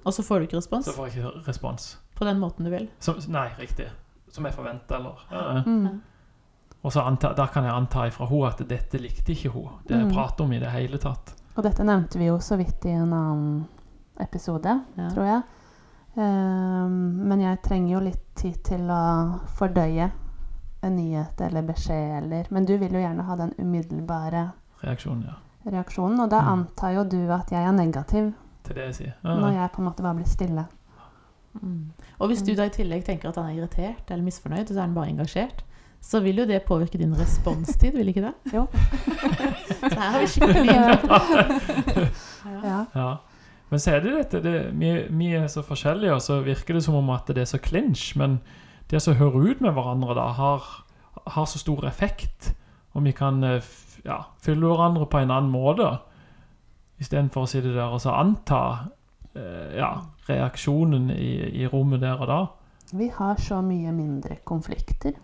Og 0.04 0.14
så 0.14 0.24
får 0.26 0.40
du 0.42 0.48
ikke 0.48 0.58
respons 0.60 0.86
Så 0.90 0.94
får 0.98 1.08
jeg 1.12 1.22
ikke 1.24 1.44
respons. 1.48 1.98
på 2.18 2.26
den 2.26 2.40
måten 2.42 2.66
du 2.66 2.72
vil. 2.74 2.90
Som, 3.00 3.16
nei, 3.32 3.48
riktig. 3.60 3.88
Som 4.32 4.46
jeg 4.46 4.54
forventer, 4.54 4.96
eller 5.00 5.16
ja. 5.32 5.64
mm. 5.66 6.02
Og 6.84 6.92
så 6.94 7.04
anta, 7.06 7.34
da 7.38 7.46
kan 7.54 7.64
jeg 7.68 7.74
anta 7.78 8.08
ifra 8.10 8.26
henne 8.26 8.48
at 8.50 8.62
dette 8.70 8.98
likte 9.02 9.32
ikke 9.36 9.52
hun. 9.54 9.70
Det 9.88 9.96
jeg 9.98 10.08
Mm. 10.08 10.14
prater 10.16 10.44
om 10.44 10.52
i 10.54 10.60
det 10.60 10.72
hele 10.72 10.98
tatt. 10.98 11.36
Og 11.56 11.64
dette 11.64 11.84
nevnte 11.84 12.18
vi 12.18 12.26
jo 12.28 12.38
så 12.40 12.58
vidt 12.58 12.86
i 12.86 12.90
en 12.96 13.14
annen 13.14 13.68
episode, 14.20 14.82
Ja. 14.98 15.10
tror 15.10 15.26
jeg. 15.26 15.44
Ehm, 16.18 17.28
men 17.28 17.40
jeg 17.42 17.62
trenger 17.64 17.94
jo 17.94 18.00
litt 18.04 18.24
tid 18.36 18.58
til 18.68 18.90
å 18.92 19.40
fordøye 19.56 20.10
en 20.84 20.96
nyhet 20.98 21.40
eller 21.46 21.62
beskjed 21.64 22.18
eller 22.24 22.48
Men 22.52 22.66
du 22.66 22.74
vil 22.82 22.92
jo 22.92 23.00
gjerne 23.00 23.24
ha 23.24 23.36
den 23.40 23.54
umiddelbare 23.62 24.52
Reaksjonen, 24.84 25.24
ja. 25.30 25.36
reaksjonen. 25.72 26.20
Og 26.20 26.30
da 26.30 26.42
Mm. 26.42 26.48
antar 26.54 26.92
jo 26.96 27.04
du 27.04 27.32
at 27.32 27.52
jeg 27.52 27.64
er 27.64 27.72
negativ 27.72 28.34
Til 28.64 28.76
det 28.76 28.84
jeg 28.86 28.96
sier. 28.96 29.14
når 29.24 29.52
Ja. 29.54 29.62
jeg 29.62 29.72
på 29.72 29.80
en 29.82 29.86
måte 29.88 30.02
bare 30.04 30.16
blir 30.16 30.26
stille. 30.28 30.66
Mm. 31.62 31.92
Og 32.20 32.28
hvis 32.30 32.42
du 32.46 32.56
da 32.56 32.64
i 32.66 32.70
tillegg 32.70 33.04
tenker 33.06 33.30
at 33.30 33.36
han 33.36 33.46
er 33.46 33.56
irritert 33.62 34.10
eller 34.12 34.24
misfornøyd, 34.24 34.68
så 34.68 34.78
er 34.78 34.82
han 34.82 34.94
bare 34.96 35.08
engasjert, 35.10 35.64
så 36.02 36.20
vil 36.22 36.36
jo 36.38 36.46
det 36.46 36.64
påvirke 36.66 36.98
din 36.98 37.14
responstid, 37.14 37.92
vil 37.94 38.08
ikke 38.08 38.22
det? 38.22 38.34
Jo. 38.54 38.68
så 39.92 40.00
her 40.00 40.12
har 40.12 40.20
vi 40.20 40.28
skikkelig 40.28 40.76
ja. 42.64 42.86
Ja. 42.96 43.16
Men 43.72 43.80
så 43.80 43.94
er 43.96 44.02
det 44.04 44.14
dette 44.18 44.42
det, 44.44 44.56
vi, 44.80 44.90
vi 45.16 45.30
er 45.38 45.48
så 45.48 45.64
forskjellige, 45.64 46.14
og 46.14 46.22
så 46.22 46.42
virker 46.44 46.76
det 46.76 46.84
som 46.84 46.96
om 47.00 47.10
at 47.16 47.28
det 47.32 47.46
er 47.46 47.50
så 47.50 47.60
clinch. 47.64 48.12
Men 48.20 48.42
det 48.92 49.00
som 49.02 49.16
hører 49.16 49.52
ut 49.54 49.62
med 49.64 49.72
hverandre, 49.78 50.16
da, 50.18 50.26
har, 50.36 50.66
har 51.28 51.46
så 51.48 51.60
stor 51.62 51.86
effekt. 51.88 52.52
Og 52.94 53.06
vi 53.06 53.14
kan 53.16 53.40
eh, 53.48 53.64
ja, 54.06 54.18
fylle 54.44 54.68
hverandre 54.68 55.08
på 55.08 55.22
en 55.24 55.32
annen 55.32 55.52
måte. 55.54 55.88
Istedenfor 57.02 57.48
å 57.48 57.50
si 57.50 57.62
det 57.64 57.72
der 57.78 57.96
og 57.96 58.02
så 58.04 58.12
anta 58.14 58.60
eh, 59.34 59.78
ja, 59.80 59.94
reaksjonen 60.28 61.10
i, 61.16 61.32
i 61.64 61.68
rommet 61.72 62.04
der 62.04 62.20
og 62.22 62.28
da. 62.30 62.42
Vi 62.92 63.08
har 63.16 63.40
så 63.40 63.62
mye 63.64 63.94
mindre 63.96 64.42
konflikter 64.44 65.16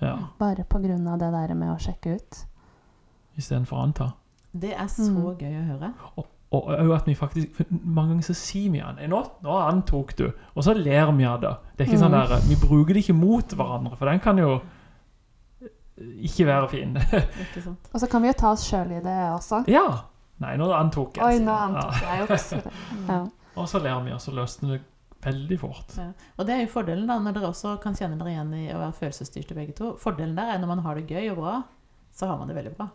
Ja, 0.00 0.14
bare 0.40 0.64
av 0.64 1.18
det 1.20 1.28
der 1.34 1.54
med 1.54 1.74
å 1.74 1.78
sjekke 1.78 2.14
ut. 2.16 2.38
Istedenfor 3.36 3.76
å 3.76 3.82
anta. 3.84 4.12
Det 4.52 4.72
er 4.72 4.86
så 4.88 5.10
Mm. 5.12 5.36
gøy 5.36 5.54
å 5.60 5.66
høre. 5.68 5.92
Og 6.16 6.26
òg 6.52 6.90
at 6.96 7.06
vi 7.06 7.14
faktisk 7.14 7.52
for 7.54 7.64
Mange 7.70 8.10
ganger 8.16 8.26
så 8.26 8.34
sier 8.34 8.70
vi 8.74 8.80
han 8.82 8.96
nå, 9.08 9.20
nå 9.44 9.56
antok 9.68 10.16
du, 10.18 10.24
og 10.56 10.64
så 10.66 10.74
ler 10.74 11.12
vi 11.14 11.24
av 11.24 11.40
det. 11.44 11.52
Det 11.76 11.84
er 11.86 11.90
ikke 11.92 12.00
sånn 12.02 12.10
Mm. 12.16 12.28
der, 12.28 12.40
Vi 12.48 12.56
bruker 12.66 12.94
det 12.94 13.04
ikke 13.04 13.14
mot 13.14 13.54
hverandre, 13.54 13.96
for 13.96 14.06
den 14.10 14.18
kan 14.20 14.38
jo 14.38 14.60
ikke 16.00 16.46
være 16.48 16.68
fin. 16.72 16.94
Ikke 17.44 17.60
sant? 17.62 17.88
Og 17.92 18.00
så 18.00 18.06
kan 18.08 18.22
vi 18.22 18.30
jo 18.30 18.36
ta 18.40 18.50
oss 18.54 18.62
sjøl 18.64 18.90
i 18.96 19.00
det 19.04 19.18
også. 19.34 19.64
ja! 19.68 19.84
Nei, 20.40 20.54
nå 20.56 20.70
antok 20.72 21.18
jeg. 21.18 21.24
Oi, 21.26 21.38
nå 21.44 21.52
antok 21.52 21.98
jeg 22.00 22.22
jo. 22.24 22.60
Ja. 23.10 23.18
Og 23.60 23.66
så 23.68 23.76
ler 23.84 23.98
vi, 24.06 24.12
og 24.16 24.22
så 24.24 24.32
løsner 24.32 24.70
det 24.72 24.78
veldig 25.26 25.58
fort. 25.60 25.92
Ja. 26.00 26.06
Og 26.40 26.46
det 26.48 26.54
er 26.54 26.62
jo 26.62 26.70
fordelen 26.72 27.04
da, 27.10 27.18
når 27.20 27.34
dere 27.36 27.50
også 27.50 27.74
kan 27.82 27.92
kjenne 27.98 28.16
dere 28.16 28.32
igjen 28.32 28.54
i 28.56 28.62
å 28.72 28.78
være 28.80 28.94
følelsesstyrte 29.02 29.52
begge 29.58 29.74
to. 29.76 29.90
Fordelen 30.00 30.32
der 30.38 30.54
er 30.54 30.62
når 30.62 30.70
man 30.72 30.80
har 30.86 30.96
det 30.96 31.04
gøy 31.12 31.28
og 31.34 31.42
bra, 31.42 31.58
så 32.16 32.30
har 32.30 32.40
man 32.40 32.48
det 32.48 32.56
veldig 32.56 32.72
bra. 32.78 32.88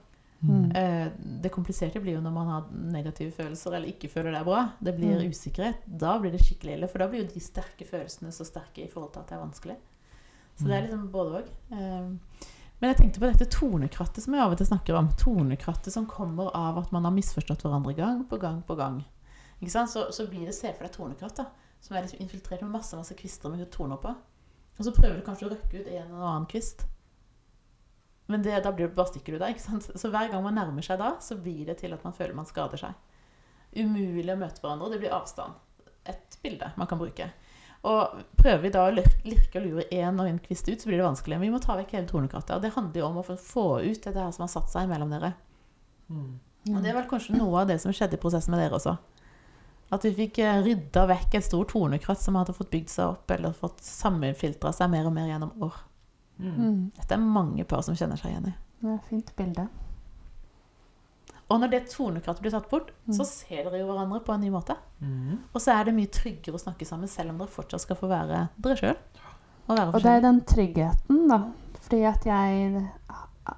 Mm. 0.44 0.76
Eh, 0.76 1.12
det 1.42 1.50
kompliserte 1.52 2.02
blir 2.04 2.18
jo 2.18 2.22
når 2.22 2.34
man 2.34 2.48
har 2.48 2.66
negative 2.72 3.32
følelser 3.32 3.74
eller 3.78 3.88
ikke 3.88 4.10
føler 4.12 4.32
det 4.36 4.42
er 4.42 4.44
bra. 4.44 4.64
Det 4.84 4.96
blir 4.98 5.16
Mm. 5.22 5.30
usikkerhet. 5.32 5.76
Da 5.88 6.18
blir 6.20 6.32
det 6.32 6.42
skikkelig 6.44 6.74
ille, 6.78 6.88
for 6.90 7.00
da 7.00 7.08
blir 7.08 7.24
jo 7.24 7.32
de 7.34 7.40
sterke 7.40 7.86
følelsene 7.88 8.32
så 8.32 8.46
sterke 8.46 8.84
i 8.84 8.88
forhold 8.92 9.14
til 9.14 9.20
at 9.22 9.28
det 9.28 9.38
er 9.38 9.46
vanskelig. 9.46 9.78
Så 10.58 10.66
det 10.68 10.72
er 10.74 10.82
Mm. 10.82 10.88
liksom 10.90 11.12
både 11.12 11.42
òg. 11.42 12.20
men 12.82 12.94
jeg 12.94 12.98
tenkte 12.98 13.20
på 13.20 13.32
dette 13.32 13.50
tornekrattet 13.50 14.22
som 14.22 14.34
jeg 14.34 14.42
av 14.44 14.52
og 14.52 14.58
til 14.58 14.68
snakker 14.68 14.96
om. 14.98 15.10
Tornekrattet 15.18 15.92
som 15.92 16.06
kommer 16.06 16.52
av 16.54 16.78
at 16.78 16.92
man 16.92 17.04
har 17.06 17.12
misforstått 17.12 17.64
hverandre 17.64 17.96
gang 17.96 18.26
på 18.26 18.38
gang 18.40 18.62
på 18.68 18.76
gang. 18.78 19.04
Ikke 19.62 19.72
sant? 19.72 19.90
Så, 19.90 20.12
så 20.12 20.28
blir 20.30 20.46
det 20.46 20.54
se 20.54 20.72
for 20.74 20.84
deg 20.86 20.92
tornekratt 20.92 21.36
da, 21.38 21.46
som 21.82 21.96
er 21.96 22.04
liksom 22.04 22.20
infiltrert 22.22 22.62
med 22.62 22.72
masse 22.72 22.94
masse 22.96 23.16
kvister 23.16 23.50
med 23.50 23.72
torner 23.72 23.98
på. 23.98 24.10
Og 24.78 24.86
så 24.86 24.92
prøver 24.92 25.16
du 25.16 25.22
kanskje 25.24 25.48
å 25.48 25.52
røkke 25.56 25.80
ut 25.80 25.88
en 25.88 26.12
eller 26.12 26.28
annen 26.28 26.46
kvist. 26.46 26.86
Men 28.28 28.42
det, 28.42 28.56
da 28.66 28.72
blir 28.74 28.88
det, 28.88 28.96
bare 28.98 29.12
stikker 29.12 29.36
du 29.36 29.40
der. 29.40 29.54
ikke 29.54 29.62
sant? 29.62 29.86
Så 29.96 30.10
hver 30.10 30.32
gang 30.32 30.42
man 30.44 30.56
nærmer 30.58 30.82
seg 30.86 30.98
da, 31.00 31.12
så 31.22 31.36
blir 31.38 31.66
det 31.68 31.78
til 31.84 31.94
at 31.94 32.04
man 32.04 32.14
føler 32.18 32.34
man 32.34 32.48
skader 32.50 32.78
seg. 32.82 32.94
Umulig 33.76 34.32
å 34.34 34.38
møte 34.40 34.62
hverandre. 34.64 34.90
Det 34.96 35.02
blir 35.04 35.14
avstand. 35.14 35.54
Et 36.10 36.38
bilde 36.44 36.72
man 36.80 36.88
kan 36.90 36.98
bruke. 37.02 37.28
Og 37.86 38.24
prøver 38.40 38.64
vi 38.64 38.72
da 38.74 38.88
å 38.88 38.94
lirke, 38.96 39.60
og 39.60 39.66
lure 39.68 39.86
én 39.94 40.18
og 40.22 40.26
en 40.26 40.40
kvist 40.42 40.66
ut, 40.72 40.82
så 40.82 40.90
blir 40.90 40.98
det 40.98 41.06
vanskelig. 41.06 41.38
Men 41.38 41.46
vi 41.46 41.54
må 41.54 41.60
ta 41.62 41.76
vekk 41.78 41.94
hele 42.00 42.10
tornekrattet. 42.10 42.56
Og 42.58 42.64
det 42.66 42.74
handler 42.74 43.02
jo 43.04 43.06
om 43.12 43.20
å 43.22 43.26
få- 43.30 43.84
ut 43.86 44.02
dette 44.02 44.18
her 44.18 44.32
som 44.34 44.48
har 44.48 44.54
satt 44.56 44.72
seg 44.74 44.90
mellom 44.90 45.12
dere. 45.14 45.36
Mm. 46.10 46.40
Og 46.74 46.82
det 46.82 46.90
er 46.90 46.98
vel 46.98 47.10
kanskje 47.10 47.38
noe 47.38 47.62
av 47.62 47.68
det 47.70 47.78
som 47.82 47.94
skjedde 47.94 48.18
i 48.18 48.22
prosessen 48.22 48.50
med 48.56 48.64
dere 48.64 48.80
også. 48.80 48.96
At 49.94 50.02
vi 50.02 50.16
fikk 50.18 50.40
eh, 50.42 50.64
rydda 50.66 51.04
vekk 51.12 51.36
et 51.38 51.46
stort 51.46 51.70
tornekratt 51.76 52.18
som 52.18 52.34
hadde 52.40 52.56
fått 52.58 52.72
bygd 52.74 52.90
seg 52.90 53.06
opp, 53.12 53.30
eller 53.36 53.54
fått 53.54 53.84
sammenfiltra 53.86 54.72
seg 54.74 54.90
mer 54.90 55.06
og 55.06 55.14
mer 55.14 55.28
gjennom 55.30 55.52
år. 55.62 55.78
Mm. 56.40 56.56
Mm. 56.60 56.92
Dette 56.98 57.16
er 57.16 57.18
mange 57.24 57.64
par 57.68 57.82
som 57.86 57.96
kjenner 57.96 58.20
seg 58.20 58.32
igjen 58.34 58.48
i. 58.52 58.56
Det 58.82 58.94
et 59.00 59.10
fint 59.10 59.36
bilde. 59.38 59.68
Og 61.46 61.60
når 61.62 61.70
det 61.70 61.82
tornekrattet 61.92 62.42
blir 62.42 62.52
tatt 62.56 62.70
bort, 62.72 62.90
Mm. 63.08 63.14
så 63.14 63.26
ser 63.26 63.64
dere 63.64 63.80
jo 63.80 63.88
hverandre 63.88 64.20
på 64.26 64.34
en 64.34 64.42
ny 64.42 64.50
måte. 64.50 64.76
Mm. 65.02 65.38
Og 65.54 65.62
så 65.62 65.76
er 65.80 65.86
det 65.86 65.94
mye 65.94 66.10
tryggere 66.10 66.56
å 66.58 66.62
snakke 66.62 66.86
sammen, 66.86 67.08
selv 67.08 67.30
om 67.30 67.38
dere 67.38 67.48
fortsatt 67.54 67.82
skal 67.82 67.96
få 68.00 68.08
være 68.10 68.50
dere 68.58 68.76
sjøl. 68.76 68.98
Og 69.70 69.80
Og 69.96 70.02
det 70.02 70.06
er 70.12 70.22
den 70.22 70.42
tryggheten, 70.42 71.28
da. 71.30 71.52
Fordi 71.86 72.04
at 72.06 72.24
jeg 72.26 72.90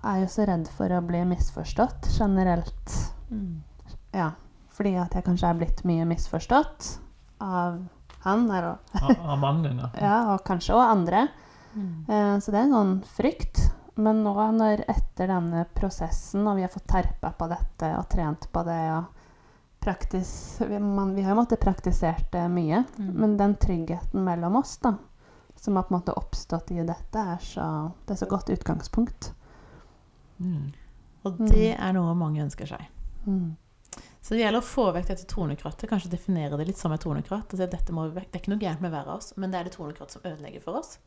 er 0.04 0.19
jo 0.19 0.28
så 0.28 0.45
redd 0.47 0.67
for 0.67 0.89
å 0.89 1.01
bli 1.06 1.23
misforstått 1.23 2.10
generelt. 2.19 3.12
Mm. 3.32 3.62
Ja. 4.13 4.32
Fordi 4.69 4.95
at 4.99 5.13
jeg 5.13 5.23
kanskje 5.23 5.49
er 5.49 5.54
blitt 5.58 5.84
mye 5.86 6.06
misforstått 6.06 6.99
av 7.41 7.88
han 8.23 8.49
her 8.49 8.63
òg. 8.63 8.78
Av 9.01 9.30
av 9.30 9.39
mannen 9.39 9.63
din, 9.63 9.78
ja. 9.80 9.89
ja, 10.01 10.34
og 10.34 10.43
kanskje 10.43 10.75
også 10.75 10.91
andre. 10.91 11.28
Mm. 11.75 12.06
Eh, 12.10 12.39
Så 12.39 12.51
det 12.51 12.60
er 12.60 12.63
en 12.67 12.77
sånn 12.77 12.95
frykt. 13.06 13.71
Men 13.97 14.19
nå 14.23 14.34
når 14.53 14.84
etter 14.88 15.27
denne 15.27 15.65
prosessen, 15.73 16.45
og 16.47 16.56
vi 16.56 16.62
har 16.62 16.69
fått 16.69 16.86
terpa 16.88 17.32
på 17.34 17.47
dette 17.49 17.88
og 17.97 18.06
trent 18.10 18.45
på 18.53 18.62
det 18.67 18.91
og 18.93 19.06
praktis, 19.82 20.60
vi, 20.62 20.77
man, 20.80 21.15
vi 21.15 21.23
har 21.25 21.34
jo 21.34 21.39
måttet 21.41 21.60
praktisert 21.63 22.32
det 22.32 22.43
mye, 22.51 22.84
Mm. 22.99 23.13
men 23.15 23.38
den 23.38 23.56
tryggheten 23.56 24.23
mellom 24.23 24.56
oss 24.56 24.77
da, 24.77 24.97
som 25.56 25.75
har 25.75 25.84
på 25.84 25.93
en 25.95 25.99
måte 25.99 26.13
oppstått 26.13 26.71
i 26.71 26.84
dette, 26.86 27.17
er 27.17 27.38
så, 27.41 27.91
det 28.06 28.13
er 28.13 28.21
så 28.21 28.30
godt 28.30 28.49
utgangspunkt. 28.53 29.32
Mm. 30.39 30.73
Og 31.25 31.38
det 31.49 31.73
er 31.80 31.93
noe 31.93 32.13
mange 32.13 32.43
ønsker 32.43 32.67
seg. 32.69 32.86
Mm. 33.25 33.56
Så 34.21 34.36
det 34.36 34.43
gjelder 34.43 34.62
å 34.62 34.67
få 34.67 34.91
vekk 34.93 35.08
dette 35.08 35.25
tornekrattet. 35.25 35.89
kanskje 35.89 36.12
definere 36.12 36.58
det 36.58 36.67
litt 36.67 36.77
som 36.77 36.91
et 36.91 37.01
tornekratt. 37.01 37.47
vekk. 37.49 38.32
Det 38.32 38.36
er 38.36 38.41
ikke 38.41 38.53
noe 38.53 38.60
gærent 38.60 38.82
med 38.82 38.91
hver 38.91 39.08
av 39.08 39.17
oss, 39.17 39.34
men 39.38 39.49
det 39.51 39.60
er 39.60 39.63
det 39.63 39.73
tonekrattet 39.73 40.12
som 40.12 40.21
ødelegger 40.21 40.62
for 40.62 40.77
oss. 40.77 40.97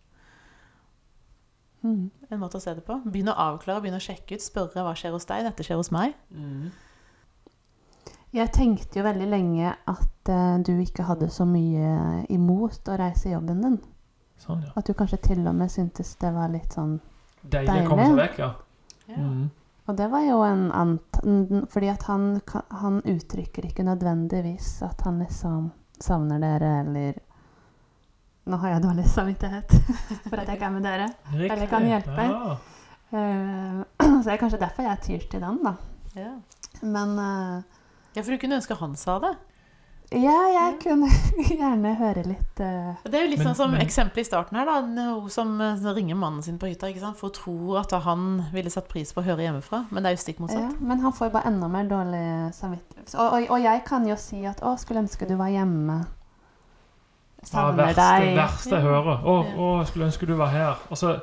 Mm. 1.83 2.11
En 2.29 2.41
måte 2.41 2.59
å 2.59 2.63
se 2.63 2.75
det 2.77 2.85
på. 2.85 2.99
Begynne 3.07 3.33
å 3.33 3.49
avklare, 3.55 3.81
begynne 3.83 4.01
å 4.01 4.05
sjekke 4.05 4.37
ut, 4.37 4.45
spørre 4.45 4.85
hva 4.85 4.95
skjer 4.99 5.15
hos 5.17 5.29
deg, 5.29 5.47
dette 5.49 5.67
skjer 5.67 5.81
hos 5.81 5.93
meg. 5.95 6.17
Mm. 6.35 6.71
Jeg 8.37 8.53
tenkte 8.55 9.01
jo 9.01 9.07
veldig 9.07 9.27
lenge 9.27 9.73
at 9.91 10.31
uh, 10.31 10.59
du 10.63 10.77
ikke 10.79 11.09
hadde 11.09 11.31
så 11.35 11.47
mye 11.49 12.27
imot 12.31 12.91
å 12.91 12.99
reise 13.01 13.31
i 13.31 13.33
jobben 13.33 13.65
din. 13.65 13.79
Sånn, 14.41 14.61
ja. 14.65 14.75
At 14.79 14.87
du 14.87 14.95
kanskje 14.97 15.19
til 15.25 15.41
og 15.45 15.57
med 15.57 15.73
syntes 15.73 16.15
det 16.21 16.31
var 16.33 16.53
litt 16.53 16.77
sånn 16.77 17.01
Deilig 17.41 17.83
å 17.83 17.89
komme 17.89 18.07
seg 18.07 18.21
vekk, 18.21 18.39
ja. 18.45 18.53
Mm. 19.17 19.49
Og 19.91 19.97
det 19.99 20.07
var 20.13 20.23
jo 20.23 20.39
en 20.47 20.69
ant... 20.77 21.19
Fordi 21.73 21.89
at 21.91 22.05
han, 22.07 22.37
han 22.83 23.01
uttrykker 23.09 23.67
ikke 23.67 23.85
nødvendigvis 23.89 24.77
at 24.87 25.03
han 25.03 25.19
liksom 25.25 25.73
savner 26.01 26.39
dere, 26.41 26.71
eller 26.85 27.19
Nå 28.49 28.57
har 28.63 28.75
jeg 28.75 28.85
dårlig 28.85 29.05
samvittighet 29.11 29.75
for 30.31 30.41
at 30.41 30.49
jeg 30.49 30.57
ikke 30.57 30.71
er 30.71 30.75
med 30.75 30.87
dere. 30.87 31.11
Riktig. 31.35 31.51
Eller 31.51 31.71
kan 31.71 31.87
hjelpe. 31.87 32.25
Ja. 32.31 32.57
Uh, 33.11 33.85
så 34.23 34.25
det 34.25 34.33
er 34.33 34.41
kanskje 34.41 34.63
derfor 34.63 34.87
jeg 34.87 35.05
tyr 35.05 35.29
til 35.31 35.45
den, 35.45 35.61
da. 35.67 35.77
Ja. 36.17 36.33
Men 36.81 37.15
uh, 37.19 37.79
ja, 38.15 38.23
for 38.23 38.33
du 38.33 38.41
kunne 38.43 38.59
ønske 38.59 38.75
han 38.79 38.97
sa 38.99 39.19
det. 39.23 39.33
ja, 40.19 40.37
jeg 40.51 40.79
kunne 40.83 41.07
gjerne 41.61 41.93
høre 41.99 42.25
litt 42.27 42.63
uh... 42.63 42.97
Det 43.05 43.19
er 43.19 43.27
jo 43.27 43.31
litt 43.31 43.43
sånn 43.45 43.59
som 43.59 43.75
eksempelet 43.79 44.25
i 44.25 44.31
starten 44.31 44.59
her, 44.59 44.67
da. 44.67 44.81
Hun 45.21 45.31
som 45.31 45.53
ringer 45.95 46.19
mannen 46.19 46.43
sin 46.43 46.59
på 46.59 46.71
hytta, 46.71 46.91
ikke 46.91 47.05
sant? 47.05 47.19
for 47.21 47.31
å 47.31 47.37
tro 47.37 47.77
at 47.83 47.93
han 48.07 48.47
ville 48.55 48.73
satt 48.73 48.89
pris 48.91 49.13
på 49.15 49.23
å 49.23 49.27
høre 49.29 49.47
hjemmefra, 49.47 49.85
men 49.91 50.03
det 50.03 50.11
er 50.11 50.17
jo 50.17 50.23
stikk 50.25 50.41
ja, 50.41 50.47
motsatt. 50.47 50.81
Men 50.81 51.05
han 51.05 51.15
får 51.15 51.31
jo 51.31 51.37
bare 51.37 51.53
enda 51.53 51.69
mer 51.71 51.91
dårlig 51.91 52.25
samvittighet. 52.57 53.13
Og, 53.15 53.27
og, 53.27 53.53
og 53.59 53.69
jeg 53.69 53.85
kan 53.87 54.09
jo 54.09 54.19
si 54.19 54.43
at 54.49 54.65
'Å, 54.65 54.75
skulle 54.81 55.05
ønske 55.05 55.29
du 55.29 55.37
var 55.39 55.53
hjemme'. 55.53 56.01
Ja, 57.41 57.47
Savner 57.49 57.87
verste, 57.87 58.07
deg. 58.21 58.35
verste 58.37 58.75
jeg 58.77 58.83
hører. 58.85 59.23
Å, 59.25 59.37
Ja. 59.47 59.55
å, 59.57 59.69
jeg 59.81 59.87
skulle 59.89 60.07
ønske 60.11 60.27
du 60.29 60.35
var 60.37 60.51
her. 60.53 60.75
Altså, 60.91 61.21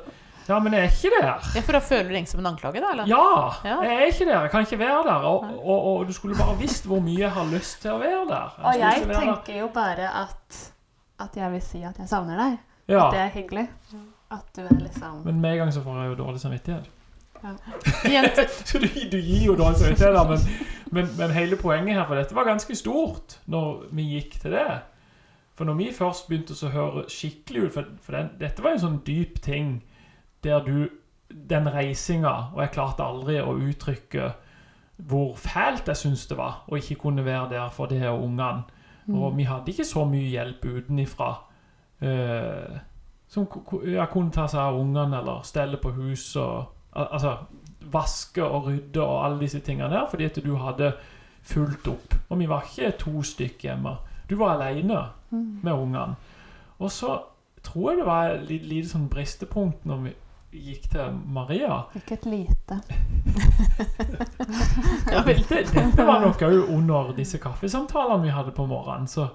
Ja, 0.48 0.58
men 0.64 0.72
jeg 0.72 0.84
er 0.86 0.88
ikke 0.88 1.10
der. 1.20 1.26
Ja, 1.54 1.60
For 1.60 1.72
da 1.76 1.78
føler 1.84 2.08
du 2.08 2.14
deg 2.16 2.26
som 2.28 2.40
en 2.40 2.46
anklage, 2.46 2.80
da? 2.80 2.90
eller? 2.94 3.06
Ja, 3.06 3.52
jeg 3.84 3.96
er 3.98 4.06
ikke 4.08 4.24
der. 4.30 4.40
Jeg 4.46 4.50
kan 4.50 4.60
ikke 4.64 4.78
være 4.80 5.02
der. 5.04 5.26
Og, 5.28 5.44
og, 5.60 5.84
og 5.90 6.06
du 6.08 6.12
skulle 6.16 6.34
bare 6.38 6.56
visst 6.58 6.86
hvor 6.88 7.00
mye 7.04 7.18
jeg 7.20 7.30
har 7.30 7.44
lyst 7.52 7.82
til 7.82 7.90
å 7.92 7.98
være 8.00 8.22
der. 8.30 8.54
Og 8.64 8.78
jeg 8.78 8.96
ikke 9.02 9.08
være 9.08 9.20
der. 9.20 9.34
tenker 9.36 9.58
jo 9.60 9.68
bare 9.74 10.08
at, 10.22 10.72
at 11.20 11.36
jeg 11.36 11.52
vil 11.52 11.62
si 11.62 11.82
at 11.84 11.98
jeg 12.00 12.08
savner 12.08 12.36
deg. 12.40 12.56
ja. 12.88 13.06
At 13.06 13.12
det 13.12 13.20
er 13.26 13.28
hyggelig. 13.36 13.66
At 14.30 14.44
du 14.56 14.62
er 14.64 14.80
liksom 14.80 15.20
Men 15.24 15.40
med 15.40 15.52
en 15.52 15.58
gang 15.58 15.72
så 15.72 15.82
får 15.84 16.00
jeg 16.02 16.08
jo 16.10 16.14
dårlig 16.24 16.40
samvittighet. 16.40 16.84
Ja. 17.44 17.52
Så 18.68 18.78
du, 18.80 18.88
du 19.12 19.18
gir 19.20 19.44
jo 19.46 19.54
dårlig 19.54 19.76
samvittighet, 19.78 20.14
da, 20.16 20.24
men, 20.24 20.38
men, 20.90 21.10
men 21.18 21.30
hele 21.36 21.56
poenget 21.60 21.94
her 21.94 22.04
For 22.08 22.14
dette 22.18 22.34
var 22.34 22.44
ganske 22.48 22.74
stort 22.76 23.36
når 23.46 23.84
vi 23.92 24.08
gikk 24.16 24.40
til 24.42 24.56
det. 24.56 24.66
For 25.58 25.66
når 25.66 25.78
vi 25.80 25.88
først 25.92 26.28
begynte 26.30 26.54
å 26.54 26.70
høre 26.70 27.04
skikkelig 27.10 27.64
ut 27.66 27.72
For, 27.74 27.88
for 28.04 28.14
den, 28.14 28.28
dette 28.38 28.62
var 28.62 28.76
en 28.76 28.82
sånn 28.84 29.00
dyp 29.06 29.40
ting 29.42 29.80
der 30.46 30.62
du 30.62 30.86
Den 31.50 31.66
reisinga 31.74 32.34
Og 32.54 32.60
jeg 32.62 32.72
klarte 32.76 33.02
aldri 33.04 33.40
å 33.42 33.56
uttrykke 33.58 34.28
hvor 34.98 35.36
fælt 35.38 35.86
jeg 35.86 35.96
syntes 36.00 36.24
det 36.26 36.34
var 36.38 36.64
å 36.66 36.74
ikke 36.78 36.96
kunne 36.98 37.22
være 37.22 37.52
der 37.52 37.68
for 37.70 37.86
det 37.86 38.00
her 38.00 38.16
ungene. 38.18 38.64
Mm. 39.06 39.14
Og 39.14 39.36
vi 39.36 39.44
hadde 39.46 39.70
ikke 39.70 39.84
så 39.86 40.02
mye 40.10 40.26
hjelp 40.32 40.64
utenifra 40.66 41.28
eh, 42.02 42.80
som 43.30 43.46
ja, 43.86 44.08
kunne 44.10 44.34
ta 44.34 44.48
seg 44.50 44.58
av 44.58 44.80
ungene 44.80 45.20
eller 45.20 45.44
stelle 45.46 45.78
på 45.78 45.92
huset 46.00 46.40
og 46.42 46.74
al- 46.98 47.12
Altså 47.14 47.36
vaske 47.94 48.42
og 48.42 48.66
rydde 48.66 49.00
og 49.04 49.24
alle 49.24 49.40
disse 49.44 49.60
tingene 49.62 49.92
der, 49.94 50.08
fordi 50.10 50.26
at 50.32 50.40
du 50.44 50.56
hadde 50.58 50.90
fulgt 51.46 51.86
opp. 51.88 52.14
Og 52.28 52.38
vi 52.42 52.48
var 52.50 52.66
ikke 52.66 52.90
to 52.98 53.22
stykker 53.22 53.68
hjemme. 53.70 53.94
Du 54.30 54.36
var 54.36 54.54
aleine 54.56 55.04
Mm. 55.30 55.58
med 55.62 55.72
ungene. 55.72 56.14
Og 56.78 56.90
så 56.90 57.18
tror 57.62 57.90
jeg 57.90 57.98
det 57.98 58.06
var 58.06 58.28
et 58.30 58.46
lite, 58.48 58.64
lite 58.64 58.88
sånn 58.88 59.08
bristepunkt 59.12 59.84
når 59.84 59.96
vi 60.06 60.12
gikk 60.70 60.86
til 60.90 61.18
Maria. 61.26 61.82
Ikke 61.98 62.14
et 62.16 62.24
lite. 62.26 62.78
Ja, 65.12 65.22
dette, 65.26 65.62
dette 65.74 66.06
var 66.06 66.20
nok 66.24 66.40
òg 66.42 66.70
under 66.72 67.12
disse 67.16 67.38
kaffesamtalene 67.42 68.22
vi 68.24 68.32
hadde 68.32 68.52
på 68.56 68.66
morgenen. 68.66 69.06
Så, 69.08 69.28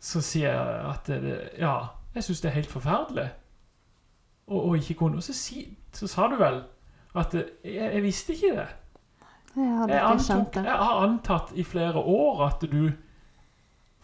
så 0.00 0.20
sier 0.24 0.54
jeg 0.54 0.80
at 0.90 1.06
det, 1.10 1.36
ja, 1.60 1.74
jeg 2.14 2.24
syns 2.26 2.40
det 2.40 2.48
er 2.50 2.54
helt 2.58 2.72
forferdelig. 2.72 3.28
Og, 4.50 4.64
og 4.68 4.76
ikke 4.80 4.94
kunne 4.94 5.16
Og 5.20 5.22
så, 5.22 5.32
si, 5.36 5.66
så 5.92 6.06
sa 6.10 6.26
du 6.32 6.36
vel 6.40 6.62
at 7.14 7.34
jeg, 7.34 7.44
jeg 7.94 8.02
visste 8.02 8.32
ikke 8.32 8.56
det. 8.56 8.66
Jeg 9.56 9.88
Jeg, 9.88 10.02
antok, 10.06 10.54
jeg 10.56 10.64
har 10.78 11.00
antatt 11.04 11.48
i 11.58 11.62
flere 11.66 11.98
år 11.98 12.44
at 12.46 12.60
du 12.72 12.92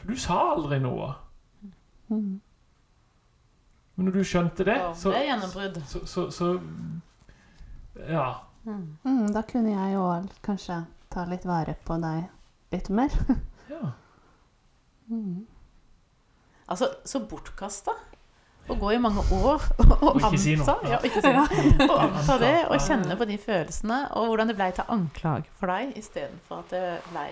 For 0.06 0.14
du 0.14 0.20
sa 0.22 0.34
aldri 0.52 0.76
noe. 0.78 1.08
Mm. 2.14 2.38
Men 3.96 4.06
når 4.06 4.14
du 4.14 4.26
skjønte 4.28 4.62
det, 4.68 4.76
så, 4.94 5.10
det 5.10 5.22
er 5.24 5.30
gjennombrudd. 5.32 5.80
så, 5.90 6.04
så, 6.06 6.28
så 6.30 6.52
Ja. 8.06 8.26
Mm. 8.66 9.32
Da 9.34 9.42
kunne 9.42 9.72
jeg 9.72 9.94
jo 9.96 10.04
kanskje 10.46 10.84
ta 11.10 11.24
litt 11.26 11.46
vare 11.48 11.74
på 11.82 11.98
deg 11.98 12.28
litt 12.70 12.90
mer. 12.94 13.10
ja. 13.74 13.90
Mm. 15.10 15.46
Altså, 16.70 16.92
så 17.02 17.24
bortkasta 17.26 17.94
å 18.70 18.78
gå 18.78 18.92
i 18.94 19.02
mange 19.02 19.22
år 19.34 19.62
og, 19.82 19.92
Og 19.96 20.22
anta 20.22 20.38
si 20.38 20.54
ja, 20.54 21.00
ikke 21.02 21.22
si 21.24 21.32
noe. 21.34 21.62
og 21.90 21.96
anta 22.04 22.38
det, 22.42 22.56
og 22.70 22.78
kjenne 22.78 23.18
på 23.18 23.26
de 23.26 23.38
følelsene, 23.42 24.04
og 24.14 24.30
hvordan 24.30 24.54
det 24.54 24.58
ble 24.58 24.70
til 24.78 24.94
anklag 24.94 25.50
for 25.58 25.74
deg, 25.74 25.96
istedenfor 25.98 26.62
at 26.62 26.76
det 26.76 26.84
ble 27.10 27.26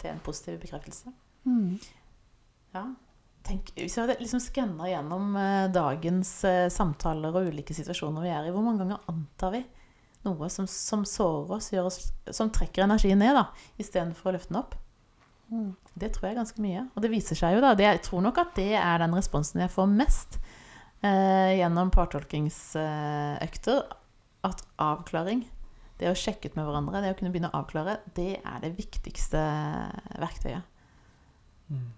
til 0.00 0.12
en 0.12 0.20
positiv 0.28 0.60
bekreftelse. 0.60 1.16
Mm. 1.48 1.78
Ja. 2.76 2.84
Tenk, 3.48 3.70
hvis 3.78 3.96
jeg 3.96 4.04
hadde 4.04 4.18
liksom 4.20 4.42
skanna 4.44 4.88
gjennom 4.90 5.36
eh, 5.40 5.68
dagens 5.72 6.32
eh, 6.44 6.66
samtaler 6.72 7.32
og 7.32 7.48
ulike 7.48 7.76
situasjoner 7.76 8.26
vi 8.26 8.32
er 8.34 8.48
i, 8.48 8.52
hvor 8.52 8.64
mange 8.66 8.82
ganger 8.82 9.04
antar 9.08 9.54
vi 9.54 9.62
noe 10.26 10.48
som, 10.52 10.66
som 10.68 11.04
sårer 11.06 11.54
oss, 11.56 11.70
oss, 11.80 11.98
som 12.34 12.50
trekker 12.52 12.84
energien 12.84 13.20
ned, 13.22 13.38
da, 13.38 13.46
istedenfor 13.80 14.28
å 14.28 14.36
løfte 14.36 14.52
den 14.52 14.60
opp? 14.60 14.74
Mm. 15.48 15.70
Det 15.96 16.10
tror 16.12 16.28
jeg 16.28 16.36
ganske 16.36 16.62
mye. 16.62 16.84
Og 16.92 17.04
det 17.04 17.12
viser 17.12 17.38
seg 17.38 17.56
jo, 17.56 17.62
da. 17.64 17.72
Det, 17.78 17.86
jeg 17.86 18.02
tror 18.04 18.24
nok 18.26 18.40
at 18.42 18.50
det 18.58 18.72
er 18.76 19.00
den 19.00 19.16
responsen 19.16 19.62
jeg 19.62 19.72
får 19.72 19.88
mest 19.94 20.40
eh, 21.00 21.54
gjennom 21.56 21.92
partolkingsøkter. 21.94 23.86
at 24.48 24.60
avklaring, 24.82 25.46
det 25.98 26.10
å 26.10 26.18
sjekke 26.18 26.50
ut 26.50 26.58
med 26.58 26.68
hverandre, 26.68 27.00
det 27.02 27.14
å 27.14 27.16
kunne 27.18 27.32
begynne 27.32 27.50
å 27.50 27.62
avklare, 27.62 27.96
det 28.14 28.36
er 28.42 28.60
det 28.62 28.76
viktigste 28.76 29.40
verktøyet 30.20 30.74
Mm. 31.68 31.88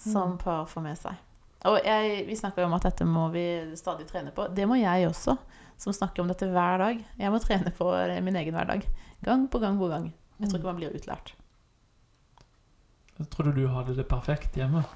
Som 0.00 0.38
par 0.40 0.66
får 0.70 0.84
med 0.84 0.98
seg. 0.98 1.20
Og 1.64 1.78
jeg, 1.80 2.24
vi 2.28 2.36
snakker 2.36 2.62
jo 2.62 2.68
om 2.68 2.76
at 2.76 2.84
dette 2.84 3.06
må 3.08 3.28
vi 3.32 3.44
stadig 3.78 4.04
trene 4.10 4.34
på. 4.36 4.48
Det 4.52 4.66
må 4.68 4.76
jeg 4.76 5.08
også, 5.08 5.36
som 5.80 5.96
snakker 5.96 6.20
om 6.22 6.28
dette 6.28 6.48
hver 6.50 6.82
dag. 6.82 7.00
Jeg 7.20 7.32
må 7.32 7.40
trene 7.40 7.72
på 7.72 7.88
min 8.26 8.36
egen 8.36 8.56
hverdag. 8.56 8.84
Gang 9.24 9.46
på 9.48 9.62
gang 9.62 9.80
på 9.80 9.88
gang. 9.88 10.10
Jeg 10.42 10.50
tror 10.50 10.60
ikke 10.60 10.72
man 10.72 10.82
blir 10.82 10.92
utlært. 10.98 11.32
Jeg 13.14 13.30
trodde 13.30 13.54
du 13.54 13.64
hadde 13.70 13.94
det 13.96 14.06
perfekt 14.10 14.56
hjemme. 14.58 14.84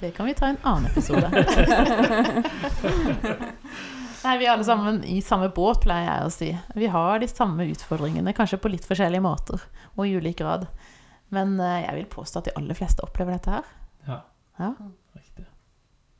Det 0.00 0.14
kan 0.16 0.24
vi 0.24 0.32
ta 0.32 0.46
i 0.48 0.54
en 0.54 0.62
annen 0.64 0.86
episode. 0.88 1.28
Nei, 4.24 4.36
Vi 4.40 4.46
er 4.46 4.52
alle 4.54 4.64
sammen 4.64 5.02
i 5.04 5.18
samme 5.20 5.50
båt, 5.52 5.82
pleier 5.84 6.06
jeg 6.08 6.24
å 6.24 6.32
si. 6.32 6.48
Vi 6.76 6.88
har 6.88 7.20
de 7.20 7.28
samme 7.28 7.66
utfordringene, 7.68 8.32
kanskje 8.36 8.56
på 8.64 8.72
litt 8.72 8.88
forskjellige 8.88 9.20
måter 9.24 9.60
og 9.98 10.06
i 10.06 10.14
ulik 10.16 10.38
grad. 10.40 10.64
Men 11.28 11.60
eh, 11.60 11.82
jeg 11.84 11.98
vil 11.98 12.08
påstå 12.16 12.40
at 12.40 12.48
de 12.48 12.56
aller 12.56 12.78
fleste 12.80 13.04
opplever 13.04 13.36
dette 13.36 13.52
her. 13.58 13.68
Ja. 14.06 14.22
Ja. 14.58 14.74
Riktig. 15.16 15.46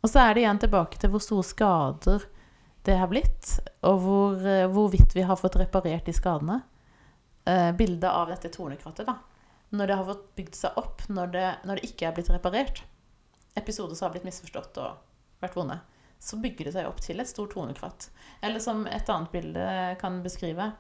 Og 0.01 0.11
så 0.11 0.23
er 0.23 0.35
det 0.35 0.45
igjen 0.45 0.61
tilbake 0.63 1.01
til 1.01 1.13
hvor 1.13 1.23
store 1.25 1.47
skader 1.47 2.25
det 2.89 2.97
har 2.97 3.11
blitt, 3.11 3.59
og 3.85 3.99
hvor, 4.01 4.47
eh, 4.47 4.69
hvorvidt 4.73 5.13
vi 5.15 5.25
har 5.29 5.37
fått 5.37 5.59
reparert 5.61 6.07
de 6.09 6.15
skadene. 6.17 6.63
Eh, 7.45 7.73
bildet 7.77 8.09
av 8.09 8.29
dette 8.29 8.49
tornekrattet, 8.49 9.07
da. 9.07 9.19
Når 9.71 9.87
det 9.87 9.97
har 9.97 10.09
fått 10.09 10.25
bygd 10.37 10.57
seg 10.57 10.79
opp, 10.81 11.03
når 11.09 11.33
det, 11.35 11.47
når 11.65 11.77
det 11.77 11.91
ikke 11.91 12.09
er 12.09 12.15
blitt 12.17 12.31
reparert. 12.33 12.83
Episoder 13.55 13.95
som 13.95 14.09
har 14.09 14.15
blitt 14.15 14.25
misforstått 14.25 14.81
og 14.81 14.97
vært 15.43 15.57
vonde. 15.59 15.79
Så 16.21 16.41
bygger 16.41 16.69
det 16.69 16.75
seg 16.75 16.89
opp 16.89 17.01
til 17.01 17.21
et 17.21 17.29
stort 17.29 17.53
tornekratt. 17.55 18.09
Eller 18.43 18.61
som 18.61 18.87
et 18.87 19.09
annet 19.09 19.33
bilde 19.33 19.67
kan 20.01 20.23
beskrive. 20.25 20.73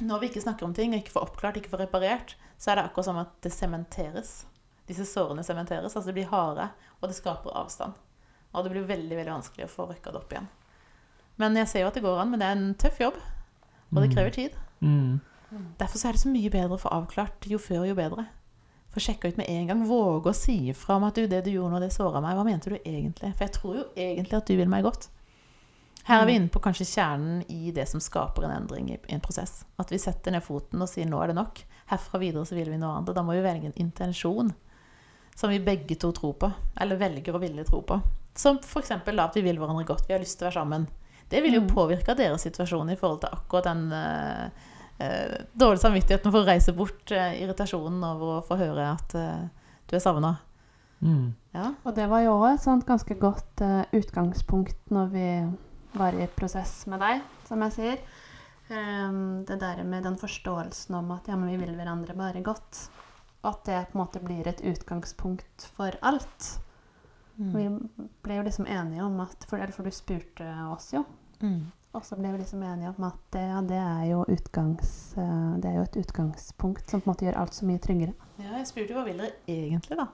Når 0.00 0.20
vi 0.20 0.30
ikke 0.30 0.44
snakker 0.44 0.64
om 0.64 0.74
ting, 0.76 0.94
ikke 0.96 1.12
får 1.12 1.26
oppklart, 1.28 1.58
ikke 1.60 1.72
får 1.72 1.84
reparert, 1.84 2.36
så 2.58 2.72
er 2.72 2.78
det 2.78 2.84
akkurat 2.88 3.08
som 3.10 3.20
at 3.20 3.34
det 3.44 3.52
sementeres. 3.52 4.32
Disse 4.90 5.06
sårene 5.06 5.44
sementeres, 5.46 5.94
altså 5.94 6.10
de 6.10 6.16
blir 6.18 6.30
harde, 6.32 6.66
og 7.00 7.08
det 7.10 7.16
skaper 7.16 7.54
avstand. 7.54 7.94
Og 8.50 8.64
det 8.66 8.72
blir 8.74 8.88
veldig 8.88 9.16
veldig 9.20 9.30
vanskelig 9.36 9.68
å 9.68 9.70
få 9.70 9.86
røkka 9.92 10.10
det 10.10 10.18
opp 10.18 10.32
igjen. 10.34 10.48
Men 11.38 11.54
jeg 11.56 11.68
ser 11.70 11.84
jo 11.84 11.90
at 11.92 11.94
det 11.94 12.02
går 12.02 12.18
an, 12.20 12.32
men 12.32 12.42
det 12.42 12.48
er 12.48 12.56
en 12.58 12.74
tøff 12.74 12.98
jobb. 13.00 13.20
Og 13.92 14.02
det 14.02 14.08
Mm. 14.10 14.14
krever 14.14 14.30
tid. 14.34 14.50
Mm. 14.82 15.20
Derfor 15.78 15.98
så 15.98 16.08
er 16.08 16.12
det 16.12 16.20
så 16.20 16.28
mye 16.30 16.50
bedre 16.50 16.76
å 16.76 16.80
få 16.82 16.90
avklart 16.90 17.46
jo 17.50 17.58
før, 17.58 17.86
jo 17.88 17.94
bedre. 17.94 18.26
Få 18.92 19.00
sjekka 19.00 19.28
ut 19.28 19.36
med 19.38 19.48
en 19.48 19.66
gang. 19.66 19.86
Våge 19.86 20.30
å 20.30 20.34
si 20.34 20.70
ifra 20.70 20.96
om 20.96 21.04
at 21.04 21.14
du, 21.14 21.26
det 21.26 21.44
du 21.44 21.50
gjorde 21.50 21.70
nå, 21.70 21.80
det 21.80 21.92
såra 21.92 22.20
meg. 22.20 22.36
Hva 22.36 22.44
mente 22.44 22.70
du 22.70 22.76
egentlig? 22.84 23.32
For 23.36 23.44
jeg 23.46 23.52
tror 23.52 23.74
jo 23.76 23.84
egentlig 23.96 24.36
at 24.36 24.46
du 24.46 24.56
vil 24.56 24.68
meg 24.68 24.84
godt. 24.84 25.08
Her 26.04 26.22
er 26.22 26.26
vi 26.26 26.34
inne 26.38 26.48
på 26.48 26.60
kanskje 26.64 26.86
kjernen 26.88 27.44
i 27.48 27.70
det 27.70 27.86
som 27.88 28.00
skaper 28.00 28.44
en 28.44 28.56
endring 28.62 28.90
i, 28.90 28.98
i 29.08 29.14
en 29.14 29.20
prosess. 29.20 29.64
At 29.78 29.90
vi 29.90 29.98
setter 29.98 30.32
ned 30.32 30.42
foten 30.42 30.82
og 30.82 30.88
sier 30.88 31.06
'nå 31.06 31.22
er 31.22 31.28
det 31.28 31.36
nok'. 31.36 31.62
Herfra 31.86 32.18
videre 32.18 32.42
så 32.46 32.54
vil 32.54 32.70
vi 32.70 32.76
noe 32.78 32.96
annet. 32.96 33.14
Da 33.14 33.22
må 33.22 33.32
vi 33.32 33.42
velge 33.42 33.66
en 33.66 33.72
intensjon 33.76 34.52
som 35.40 35.50
vi 35.50 35.60
begge 35.64 35.96
to 35.96 36.10
tror 36.12 36.34
på. 36.36 36.50
Eller 36.80 37.00
velger 37.00 37.36
å 37.36 37.40
ville 37.40 37.64
tro 37.64 37.80
på. 37.86 37.96
Som 38.36 38.58
f.eks. 38.60 38.92
at 38.92 39.36
vi 39.36 39.44
vil 39.44 39.58
hverandre 39.60 39.86
godt. 39.88 40.04
Vi 40.08 40.12
har 40.12 40.20
lyst 40.20 40.36
til 40.38 40.46
å 40.46 40.50
være 40.50 40.58
sammen. 40.60 40.84
Det 41.30 41.40
vil 41.40 41.54
jo 41.56 41.62
Mm. 41.62 41.70
påvirke 41.70 42.16
deres 42.18 42.42
situasjon 42.42 42.90
i 42.90 42.96
forhold 42.98 43.20
til 43.22 43.32
akkurat 43.32 43.64
den 43.64 43.92
uh, 43.94 44.50
uh, 45.00 45.36
dårlige 45.54 45.84
samvittigheten 45.84 46.32
for 46.32 46.42
å 46.42 46.48
reise 46.48 46.74
bort, 46.74 47.04
uh, 47.14 47.32
irritasjonen 47.38 48.02
over 48.04 48.32
å 48.34 48.44
få 48.44 48.58
høre 48.58 48.90
at 48.92 49.14
du 49.14 49.96
er 49.96 50.02
savna. 50.02 50.36
Mm. 51.00 51.32
Ja. 51.54 51.72
Og 51.84 51.94
det 51.96 52.08
var 52.10 52.24
jo 52.26 52.34
òg 52.34 52.48
et 52.54 52.64
sånt 52.64 52.84
ganske 52.86 53.14
godt 53.16 53.62
utgangspunkt 53.96 54.90
når 54.90 55.06
vi 55.14 55.28
var 55.94 56.18
i 56.18 56.26
prosess 56.26 56.82
med 56.90 57.00
deg, 57.00 57.22
som 57.48 57.62
jeg 57.66 57.76
sier. 57.78 58.02
Um, 58.70 59.44
det 59.46 59.56
der 59.62 59.80
med 59.82 60.04
den 60.06 60.18
forståelsen 60.20 60.94
om 60.94 61.08
at 61.16 61.26
ja, 61.30 61.38
men 61.38 61.50
vi 61.50 61.56
vil 61.64 61.74
hverandre 61.78 62.14
bare 62.14 62.42
godt. 62.42 62.90
At 63.42 63.64
det 63.64 63.86
på 63.90 63.98
en 63.98 64.02
måte 64.02 64.20
blir 64.20 64.48
et 64.48 64.60
utgangspunkt 64.60 65.64
for 65.76 65.96
alt. 66.04 66.48
Mm. 67.36 67.52
Vi 67.56 68.08
ble 68.22 68.36
jo 68.36 68.44
liksom 68.44 68.66
enige 68.68 69.04
om 69.04 69.20
at 69.24 69.46
For, 69.48 69.56
eller 69.56 69.72
for 69.72 69.88
du 69.88 69.94
spurte 69.94 70.48
oss 70.68 70.90
jo. 70.92 71.04
Mm. 71.40 71.70
Og 71.96 72.04
så 72.06 72.18
ble 72.18 72.30
vi 72.34 72.42
liksom 72.42 72.60
enige 72.62 72.92
om 72.92 73.06
at 73.08 73.22
det, 73.34 73.46
ja, 73.48 73.62
det, 73.66 73.78
er 73.82 74.02
jo 74.12 74.24
utgangs, 74.30 74.90
eh, 75.18 75.54
det 75.58 75.70
er 75.70 75.78
jo 75.80 75.86
et 75.88 75.96
utgangspunkt 76.04 76.90
som 76.90 77.00
på 77.00 77.08
en 77.08 77.10
måte 77.10 77.26
gjør 77.26 77.40
alt 77.40 77.56
så 77.56 77.66
mye 77.66 77.80
tryggere. 77.82 78.12
ja, 78.38 78.52
jeg 78.60 78.68
spurte 78.68 78.92
jo 78.92 79.00
hva 79.00 79.06
vil 79.08 79.24
dere 79.24 79.32
egentlig, 79.50 79.98
da? 79.98 80.06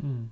Mm. 0.00 0.30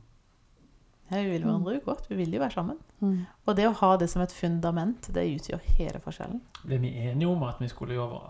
Ja, 1.10 1.18
vi 1.18 1.34
vil 1.34 1.44
hverandre 1.44 1.74
jo 1.74 1.82
godt. 1.84 2.06
Vi 2.08 2.16
vil 2.16 2.32
jo 2.34 2.40
være 2.40 2.54
sammen. 2.54 2.78
Mm. 3.02 3.26
Og 3.44 3.56
det 3.58 3.66
å 3.66 3.76
ha 3.82 3.90
det 3.98 4.08
som 4.12 4.22
et 4.22 4.32
fundament, 4.32 5.10
det 5.12 5.26
utgjør 5.34 5.68
hele 5.76 6.00
forskjellen. 6.04 6.40
Ble 6.62 6.78
vi 6.80 6.94
enige 7.10 7.28
om 7.28 7.42
at 7.44 7.60
vi 7.60 7.68
skulle 7.68 7.98
gjøre 7.98 8.20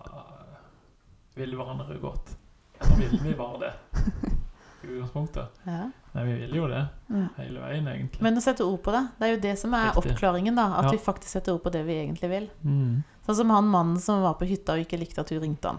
ville 1.36 1.56
hverandre 1.56 1.98
godt? 2.02 2.32
Eller 2.80 2.96
ville 2.96 3.22
vi 3.22 3.34
bare 3.34 3.58
det? 3.58 3.72
I 4.82 4.86
utgangspunktet? 4.86 5.48
Ja. 5.68 5.90
Nei, 6.14 6.24
vi 6.24 6.32
vil 6.40 6.54
jo 6.56 6.66
det 6.68 6.80
Ja. 7.10 7.26
hele 7.36 7.60
veien, 7.60 7.86
egentlig. 7.88 8.20
Men 8.24 8.36
å 8.36 8.40
sette 8.42 8.64
ord 8.64 8.82
på 8.82 8.92
det, 8.92 9.02
det 9.18 9.26
er 9.28 9.34
jo 9.36 9.40
det 9.40 9.58
som 9.58 9.74
er 9.74 9.90
Riktig. 9.92 10.12
oppklaringen. 10.16 10.56
da, 10.56 10.64
At 10.78 10.84
Ja. 10.84 10.90
vi 10.90 10.98
faktisk 10.98 11.28
setter 11.28 11.52
ord 11.54 11.62
på 11.62 11.70
det 11.72 11.84
vi 11.86 11.92
egentlig 12.00 12.28
vil. 12.30 12.48
Mm. 12.64 13.04
Sånn 13.26 13.36
som 13.36 13.50
han 13.50 13.68
mannen 13.68 14.00
som 14.00 14.22
var 14.22 14.34
på 14.34 14.46
hytta 14.48 14.72
og 14.72 14.86
ikke 14.86 14.98
likte 14.98 15.20
at 15.20 15.28
hun 15.30 15.40
ringte 15.40 15.68
han. 15.68 15.78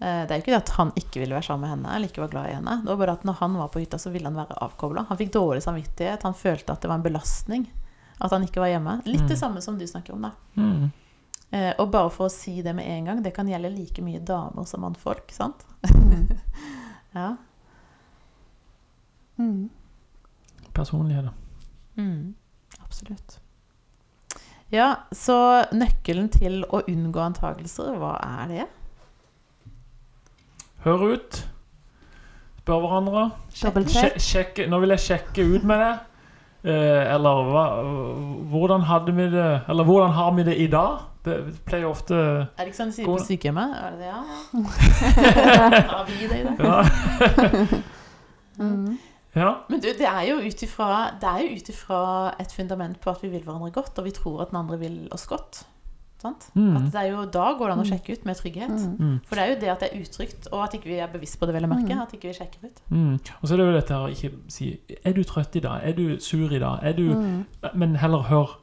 Eh, 0.00 0.26
Det 0.26 0.30
er 0.30 0.36
jo 0.38 0.42
ikke 0.42 0.54
det 0.54 0.68
at 0.68 0.76
han 0.76 0.90
ikke 0.92 1.20
ville 1.20 1.34
være 1.34 1.42
sammen 1.48 1.60
med 1.62 1.70
henne 1.70 1.94
eller 1.96 2.08
ikke 2.08 2.20
var 2.20 2.28
glad 2.28 2.46
i 2.50 2.54
henne. 2.54 2.82
Det 2.84 2.86
var 2.86 2.96
bare 3.06 3.12
at 3.16 3.22
når 3.24 3.34
han 3.40 3.54
var 3.56 3.68
på 3.68 3.80
hytta, 3.80 3.96
så 3.98 4.12
ville 4.12 4.24
han 4.28 4.34
være 4.36 4.58
avkobla. 4.60 5.06
Han 5.08 5.16
fikk 5.16 5.32
dårlig 5.32 5.62
samvittighet. 5.62 6.22
Han 6.22 6.34
følte 6.34 6.70
at 6.72 6.80
det 6.82 6.88
var 6.88 6.96
en 6.96 7.02
belastning 7.02 7.66
at 8.20 8.30
han 8.30 8.42
ikke 8.44 8.60
var 8.60 8.68
hjemme. 8.68 9.02
Litt 9.06 9.26
det 9.26 9.38
Mm. 9.38 9.40
samme 9.40 9.62
som 9.62 9.78
du 9.78 9.86
snakker 9.86 10.12
om, 10.12 10.22
da. 10.22 10.30
Mm. 10.56 10.92
Eh, 11.52 11.72
Og 11.78 11.90
bare 11.92 12.10
for 12.10 12.26
å 12.26 12.32
si 12.32 12.60
det 12.62 12.74
med 12.74 12.86
en 12.90 13.04
gang, 13.10 13.22
det 13.22 13.32
kan 13.36 13.46
gjelde 13.48 13.70
like 13.70 14.02
mye 14.02 14.18
damer 14.20 14.64
som 14.66 14.80
mannfolk, 14.82 15.30
sant? 15.32 15.66
Mm. 15.94 16.28
Ja. 17.16 17.30
Mm. 19.38 19.68
Personligheter. 20.74 21.32
Mm. 21.96 22.34
Absolutt. 22.84 23.38
Ja, 24.68 24.96
så 25.12 25.36
nøkkelen 25.72 26.28
til 26.34 26.64
å 26.68 26.82
unngå 26.90 27.22
antakelser, 27.22 27.94
hva 28.00 28.16
er 28.42 28.48
det? 28.50 28.66
Hør 30.84 31.06
ut. 31.14 31.38
Spør 32.60 32.82
hverandre. 32.84 33.24
Sjekk, 33.54 33.80
Sje- 33.94 34.20
Sjekke, 34.26 34.66
nå 34.68 34.80
vil 34.82 34.92
jeg 34.96 35.04
sjekke 35.06 35.46
ut 35.54 35.64
med 35.70 35.80
det. 35.80 35.92
Eh, 36.66 37.14
eller 37.14 37.44
hva, 37.46 37.64
hvordan 38.50 38.82
hadde 38.88 39.12
vi 39.14 39.28
det 39.30 39.50
Eller 39.70 39.86
hvordan 39.86 40.10
har 40.16 40.32
vi 40.34 40.42
det 40.48 40.56
i 40.58 40.66
dag? 40.66 41.04
Det 41.26 41.36
pleier 41.66 41.86
ofte 41.86 42.16
Er 42.16 42.64
det 42.64 42.72
ikke 42.72 42.78
sånn 42.80 42.90
de 42.90 42.96
sier 42.96 43.06
på 43.06 43.18
sykehjemmet? 43.22 43.76
Er 43.78 43.94
det 43.94 44.00
det, 44.00 44.08
ja? 44.10 44.22
Har 45.92 46.08
vi 46.08 46.26
det 46.26 46.40
i 46.40 46.48
dag? 46.48 46.64
Ja. 46.66 47.82
Mm. 48.56 48.94
ja. 49.36 49.50
Men 49.68 49.82
du, 49.84 49.90
det 49.98 50.06
er 50.08 50.22
jo 50.30 50.38
ut 50.40 50.62
Det 50.64 51.28
er 51.28 51.40
jo 51.44 51.56
ut 51.58 51.66
ifra 51.68 51.98
et 52.40 52.52
fundament 52.56 52.96
på 53.04 53.10
at 53.10 53.20
vi 53.20 53.28
vil 53.28 53.42
hverandre 53.44 53.68
godt, 53.68 53.98
og 53.98 54.06
vi 54.06 54.14
tror 54.16 54.40
at 54.40 54.48
den 54.48 54.62
andre 54.62 54.78
vil 54.80 54.94
oss 55.12 55.26
godt. 55.28 55.66
Sant? 56.22 56.46
Mm. 56.56 56.76
At 56.76 56.86
det 56.92 57.00
er 57.02 57.10
jo, 57.12 57.24
da 57.26 57.52
går 57.58 57.66
det 57.66 57.72
an 57.72 57.78
å 57.82 57.84
Mm. 57.84 57.90
sjekke 57.92 58.12
ut 58.16 58.24
med 58.24 58.36
trygghet. 58.36 58.70
Mm. 58.70 58.96
Mm. 58.98 59.20
For 59.26 59.34
det 59.36 59.42
er 59.44 59.48
jo 59.54 59.60
det 59.60 59.68
at 59.68 59.80
det 59.80 59.88
er 59.92 60.00
utrygt, 60.00 60.48
og 60.52 60.62
at 60.64 60.72
ikke 60.74 60.84
vi 60.88 60.98
er 60.98 61.06
bevisst 61.12 61.38
på 61.38 61.46
det, 61.46 61.54
vel 61.54 61.64
å 61.64 61.68
merke. 61.68 61.92
Mm. 61.94 62.00
At 62.02 62.12
ikke 62.14 62.28
vi 62.28 62.34
sjekker 62.38 62.64
ut. 62.64 62.80
Mm. 62.90 63.14
Og 63.42 63.48
så 63.48 63.52
er 63.52 63.56
det 63.56 63.66
jo 63.66 63.80
dette 63.80 63.94
å 64.00 64.08
ikke 64.10 64.32
si 64.48 64.80
Er 65.04 65.12
du 65.12 65.22
trøtt 65.24 65.56
i 65.56 65.60
dag? 65.60 65.80
Er 65.84 65.92
du 65.92 66.18
sur 66.18 66.50
i 66.52 66.58
dag? 66.58 66.78
Er 66.82 66.92
du 66.92 67.14
Mm. 67.14 67.44
Men 67.74 67.94
heller 67.96 68.22
hør 68.22 68.56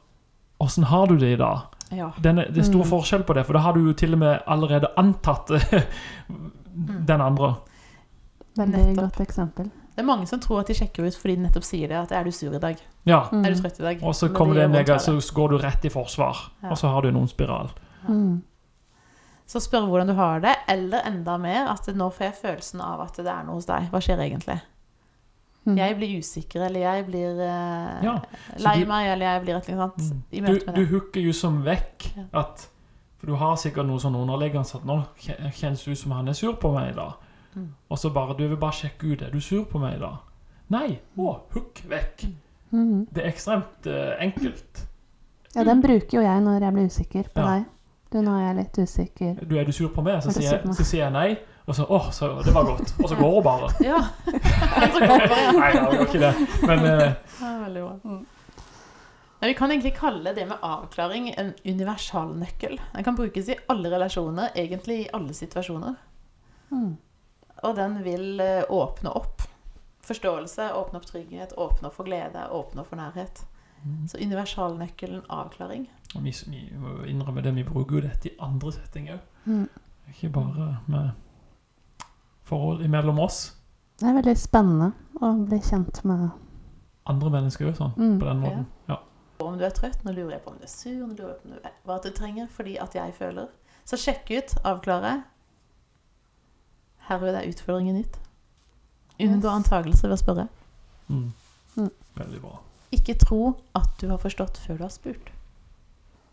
Åssen 0.60 0.84
har 0.84 1.06
du 1.06 1.16
det 1.18 1.32
i 1.32 1.36
dag? 1.36 1.62
Ja. 1.92 2.10
Den 2.22 2.38
er, 2.38 2.44
det 2.50 2.58
er 2.58 2.62
stor 2.62 2.82
Mm. 2.84 2.90
forskjell 2.90 3.22
på 3.24 3.34
det, 3.34 3.44
for 3.46 3.52
da 3.52 3.58
har 3.60 3.72
du 3.72 3.80
jo 3.86 3.92
til 3.92 4.12
og 4.14 4.18
med 4.18 4.40
allerede 4.46 4.86
antatt 4.96 5.48
den 7.06 7.20
andre. 7.20 7.56
Veldig 8.56 8.78
Nettopp. 8.86 8.96
godt 8.96 9.20
eksempel. 9.28 9.70
Det 9.94 10.02
er 10.02 10.06
mange 10.06 10.26
som 10.26 10.40
tror 10.42 10.60
at 10.60 10.66
de 10.66 10.74
sjekker 10.74 11.06
ut 11.06 11.14
fordi 11.16 11.36
de 11.36 11.42
nettopp 11.46 11.64
sier 11.64 11.88
det. 11.88 11.96
At 11.96 12.12
'er 12.12 12.24
du 12.24 12.30
sur 12.30 12.52
i 12.54 12.58
dag'? 12.58 12.80
Ja. 13.06 13.28
Mm. 13.32 13.44
Er 13.44 13.50
du 13.54 13.60
trøtt 13.62 13.78
i 13.80 13.82
dag? 13.82 14.02
Og 14.02 14.14
så 14.14 14.26
det 14.28 14.34
det. 14.86 15.00
så 15.22 15.34
går 15.34 15.48
du 15.48 15.58
rett 15.58 15.84
i 15.84 15.88
forsvar. 15.88 16.50
Ja. 16.62 16.70
Og 16.70 16.78
så 16.78 16.88
har 16.88 17.00
du 17.02 17.10
noen 17.10 17.28
spiral. 17.28 17.70
Mm. 18.08 18.42
Så 19.46 19.60
spør 19.60 19.86
hvordan 19.86 20.06
du 20.08 20.14
har 20.14 20.40
det, 20.40 20.54
eller 20.68 21.00
enda 21.06 21.36
mer 21.36 21.68
at 21.68 21.86
nå 21.94 22.10
får 22.10 22.24
jeg 22.24 22.34
følelsen 22.42 22.80
av 22.80 23.00
at 23.00 23.16
det 23.16 23.26
er 23.26 23.44
noe 23.44 23.54
hos 23.54 23.66
deg. 23.66 23.90
Hva 23.90 24.00
skjer 24.00 24.18
egentlig? 24.18 24.60
Mm. 25.66 25.76
Jeg 25.78 25.96
blir 25.96 26.18
usikker, 26.18 26.64
eller 26.66 26.80
jeg 26.80 27.06
blir 27.06 27.38
uh, 27.40 28.04
Ja, 28.04 28.18
lei 28.58 28.80
du- 28.80 28.86
meg, 28.86 29.06
eller 29.12 29.26
jeg 29.26 29.42
blir 29.42 29.56
et 29.56 29.68
eller 29.68 29.82
annet 29.82 30.10
Mm. 30.12 30.22
i 30.32 30.40
Du, 30.40 30.46
møte 30.52 30.66
med 30.66 30.74
du 30.74 30.86
hooker 30.86 31.20
jo 31.20 31.32
som 31.32 31.62
vekk 31.64 32.10
at 32.34 32.68
For 33.18 33.26
du 33.26 33.36
har 33.36 33.56
sikkert 33.56 33.86
noe 33.86 33.98
sånn 33.98 34.14
underliggende 34.14 34.74
at 34.74 34.84
nå 34.84 35.04
kjennes 35.52 35.84
det 35.84 35.92
ut 35.92 35.98
som 35.98 36.12
han 36.12 36.28
er 36.28 36.32
sur 36.34 36.52
på 36.52 36.74
meg 36.74 36.90
i 36.92 36.94
dag. 36.94 37.12
Mm. 37.54 37.68
Og 37.90 37.98
så 37.98 38.10
bare 38.10 38.34
Du 38.38 38.46
vil 38.48 38.56
bare 38.58 38.72
sjekke 38.72 39.12
ut. 39.12 39.22
Er 39.22 39.30
du 39.30 39.40
sur 39.40 39.64
på 39.64 39.78
meg 39.78 40.00
da?' 40.00 40.16
Nei. 40.72 40.98
Å, 41.18 41.32
hook 41.52 41.82
vekk. 41.88 42.24
Mm. 42.72 43.06
Det 43.14 43.22
er 43.22 43.28
ekstremt 43.28 43.86
uh, 43.86 44.14
enkelt. 44.18 44.86
Ja, 45.54 45.62
den 45.64 45.82
bruker 45.82 46.18
jo 46.18 46.22
jeg 46.24 46.40
når 46.42 46.64
jeg 46.66 46.72
blir 46.72 46.86
usikker 46.90 47.28
på 47.34 47.40
Ja. 47.40 47.50
deg. 47.54 47.64
Du, 48.12 48.20
nå 48.22 48.32
er 48.38 48.46
jeg 48.46 48.56
litt 48.56 48.78
usikker. 48.78 49.34
Du, 49.44 49.56
er 49.58 49.64
du 49.66 49.72
sur 49.72 49.88
på 49.90 50.02
meg? 50.02 50.22
Så 50.22 50.30
Er 50.30 50.32
sier, 50.38 50.58
på 50.62 50.68
meg? 50.70 50.76
så 50.76 50.84
sier 50.86 51.04
jeg 51.04 51.12
nei. 51.12 51.36
Og 51.66 51.74
så 51.74 51.84
Å, 51.88 51.98
så 52.12 52.28
det 52.44 52.52
var 52.54 52.64
godt. 52.68 52.94
Og 53.02 53.08
så 53.08 53.16
går 53.18 53.34
hun 53.34 53.44
bare. 53.44 53.70
Ja. 53.90 54.00
nei, 54.30 55.70
det, 55.72 55.82
var 55.82 55.94
gjør 55.94 56.06
ikke 56.06 56.22
det. 56.22 56.32
Men 56.66 56.84
eh, 56.90 57.14
Ja, 57.40 57.52
veldig 57.64 57.84
bra. 57.84 58.18
Men 59.40 59.50
vi 59.50 59.54
kan 59.58 59.70
egentlig 59.70 59.94
kalle 59.98 60.32
det 60.34 60.46
med 60.48 60.62
avklaring 60.62 61.30
en 61.36 61.52
universalnøkkel. 61.64 62.78
Den 62.94 63.04
kan 63.04 63.16
brukes 63.18 63.48
i 63.52 63.56
alle 63.68 63.90
relasjoner, 63.92 64.52
egentlig 64.56 65.00
i 65.02 65.08
alle 65.12 65.34
situasjoner. 65.36 65.94
Mm. 66.70 66.94
Og 67.64 67.76
den 67.78 67.98
vil 68.04 68.40
eh, 68.44 68.62
åpne 68.68 69.14
opp 69.16 69.42
forståelse, 70.04 70.68
åpne 70.76 71.00
opp 71.00 71.06
trygghet, 71.08 71.54
åpne 71.56 71.88
opp 71.88 71.96
for 71.96 72.08
glede, 72.08 72.44
åpne 72.52 72.84
opp 72.84 72.92
for 72.92 73.00
nærhet. 73.00 73.44
Så 74.08 74.18
universalnøkkelen 74.18 75.22
avklaring. 75.28 75.90
og 76.16 76.24
vi, 76.24 76.32
vi 76.46 76.78
må 76.78 77.02
innrømme 77.04 77.42
det, 77.44 77.54
vi 77.54 77.64
bruker 77.64 77.98
jo 77.98 78.00
dette 78.06 78.30
i 78.30 78.36
andre 78.40 78.72
settinger 78.72 79.18
òg. 79.18 79.26
Mm. 79.44 79.66
Ikke 80.08 80.30
bare 80.32 80.68
med 80.86 81.10
forhold 82.48 82.84
imellom 82.84 83.18
oss. 83.18 83.56
Det 84.00 84.08
er 84.08 84.16
veldig 84.16 84.34
spennende 84.40 84.92
å 85.20 85.34
bli 85.44 85.60
kjent 85.60 86.00
med 86.04 86.30
Andre 87.04 87.30
mennesker 87.34 87.68
òg, 87.68 87.76
sånn. 87.76 87.92
Mm. 87.98 88.16
På 88.20 88.30
den 88.30 88.40
måten. 88.40 88.64
Ja. 88.88 88.96
Ja. 88.96 89.44
om 89.44 89.58
du 89.60 89.66
er 89.66 89.74
trøtt, 89.76 90.00
nå 90.06 90.14
lurer 90.16 90.38
jeg 90.38 90.44
på 90.46 90.54
om 90.54 90.56
du 90.56 90.64
er 90.64 90.72
sur, 90.72 91.04
nå 91.04 91.12
lurer 91.12 91.34
jeg 91.34 91.40
på 91.42 91.48
om 91.50 91.52
du 91.52 91.68
er, 91.68 91.74
hva 91.84 91.98
du 92.00 92.10
trenger, 92.16 92.48
fordi 92.48 92.78
at 92.80 92.96
jeg 92.96 93.12
føler. 93.18 93.50
Så 93.84 94.00
sjekk 94.00 94.32
ut, 94.32 94.54
avklare. 94.64 95.18
Herved 97.08 97.34
er 97.34 97.48
utfordringen 97.48 97.96
gitt. 98.02 98.18
Unngå 99.20 99.44
Yes. 99.46 99.54
antagelser 99.54 100.08
ved 100.08 100.16
å 100.18 100.22
spørre. 100.22 100.48
Mm. 101.08 101.32
Mm. 101.76 101.90
Veldig 102.16 102.40
bra. 102.40 102.58
Ikke 102.92 103.14
tro 103.18 103.56
at 103.74 103.88
du 104.00 104.08
har 104.08 104.18
forstått 104.18 104.58
før 104.66 104.76
du 104.78 104.82
har 104.84 104.90
spurt. 104.90 105.30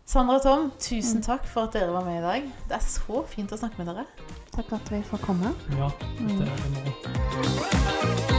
Sandra 0.06 0.34
og 0.36 0.42
Tom, 0.42 0.70
tusen 0.78 1.18
Mm. 1.20 1.22
takk 1.22 1.44
for 1.46 1.62
at 1.62 1.72
dere 1.72 1.92
var 1.92 2.04
med 2.04 2.18
i 2.18 2.22
dag. 2.22 2.42
Det 2.68 2.72
er 2.76 2.80
så 2.80 3.24
fint 3.26 3.50
å 3.52 3.56
snakke 3.58 3.78
med 3.78 3.86
dere. 3.86 4.06
Takk 4.52 4.72
at 4.72 4.90
vi 4.90 5.02
får 5.02 5.18
komme. 5.20 5.54
Ja, 5.78 5.90
Mm. 6.18 6.38
det 6.38 6.48
er 6.48 6.56
det 6.56 6.70
moro. 6.74 8.31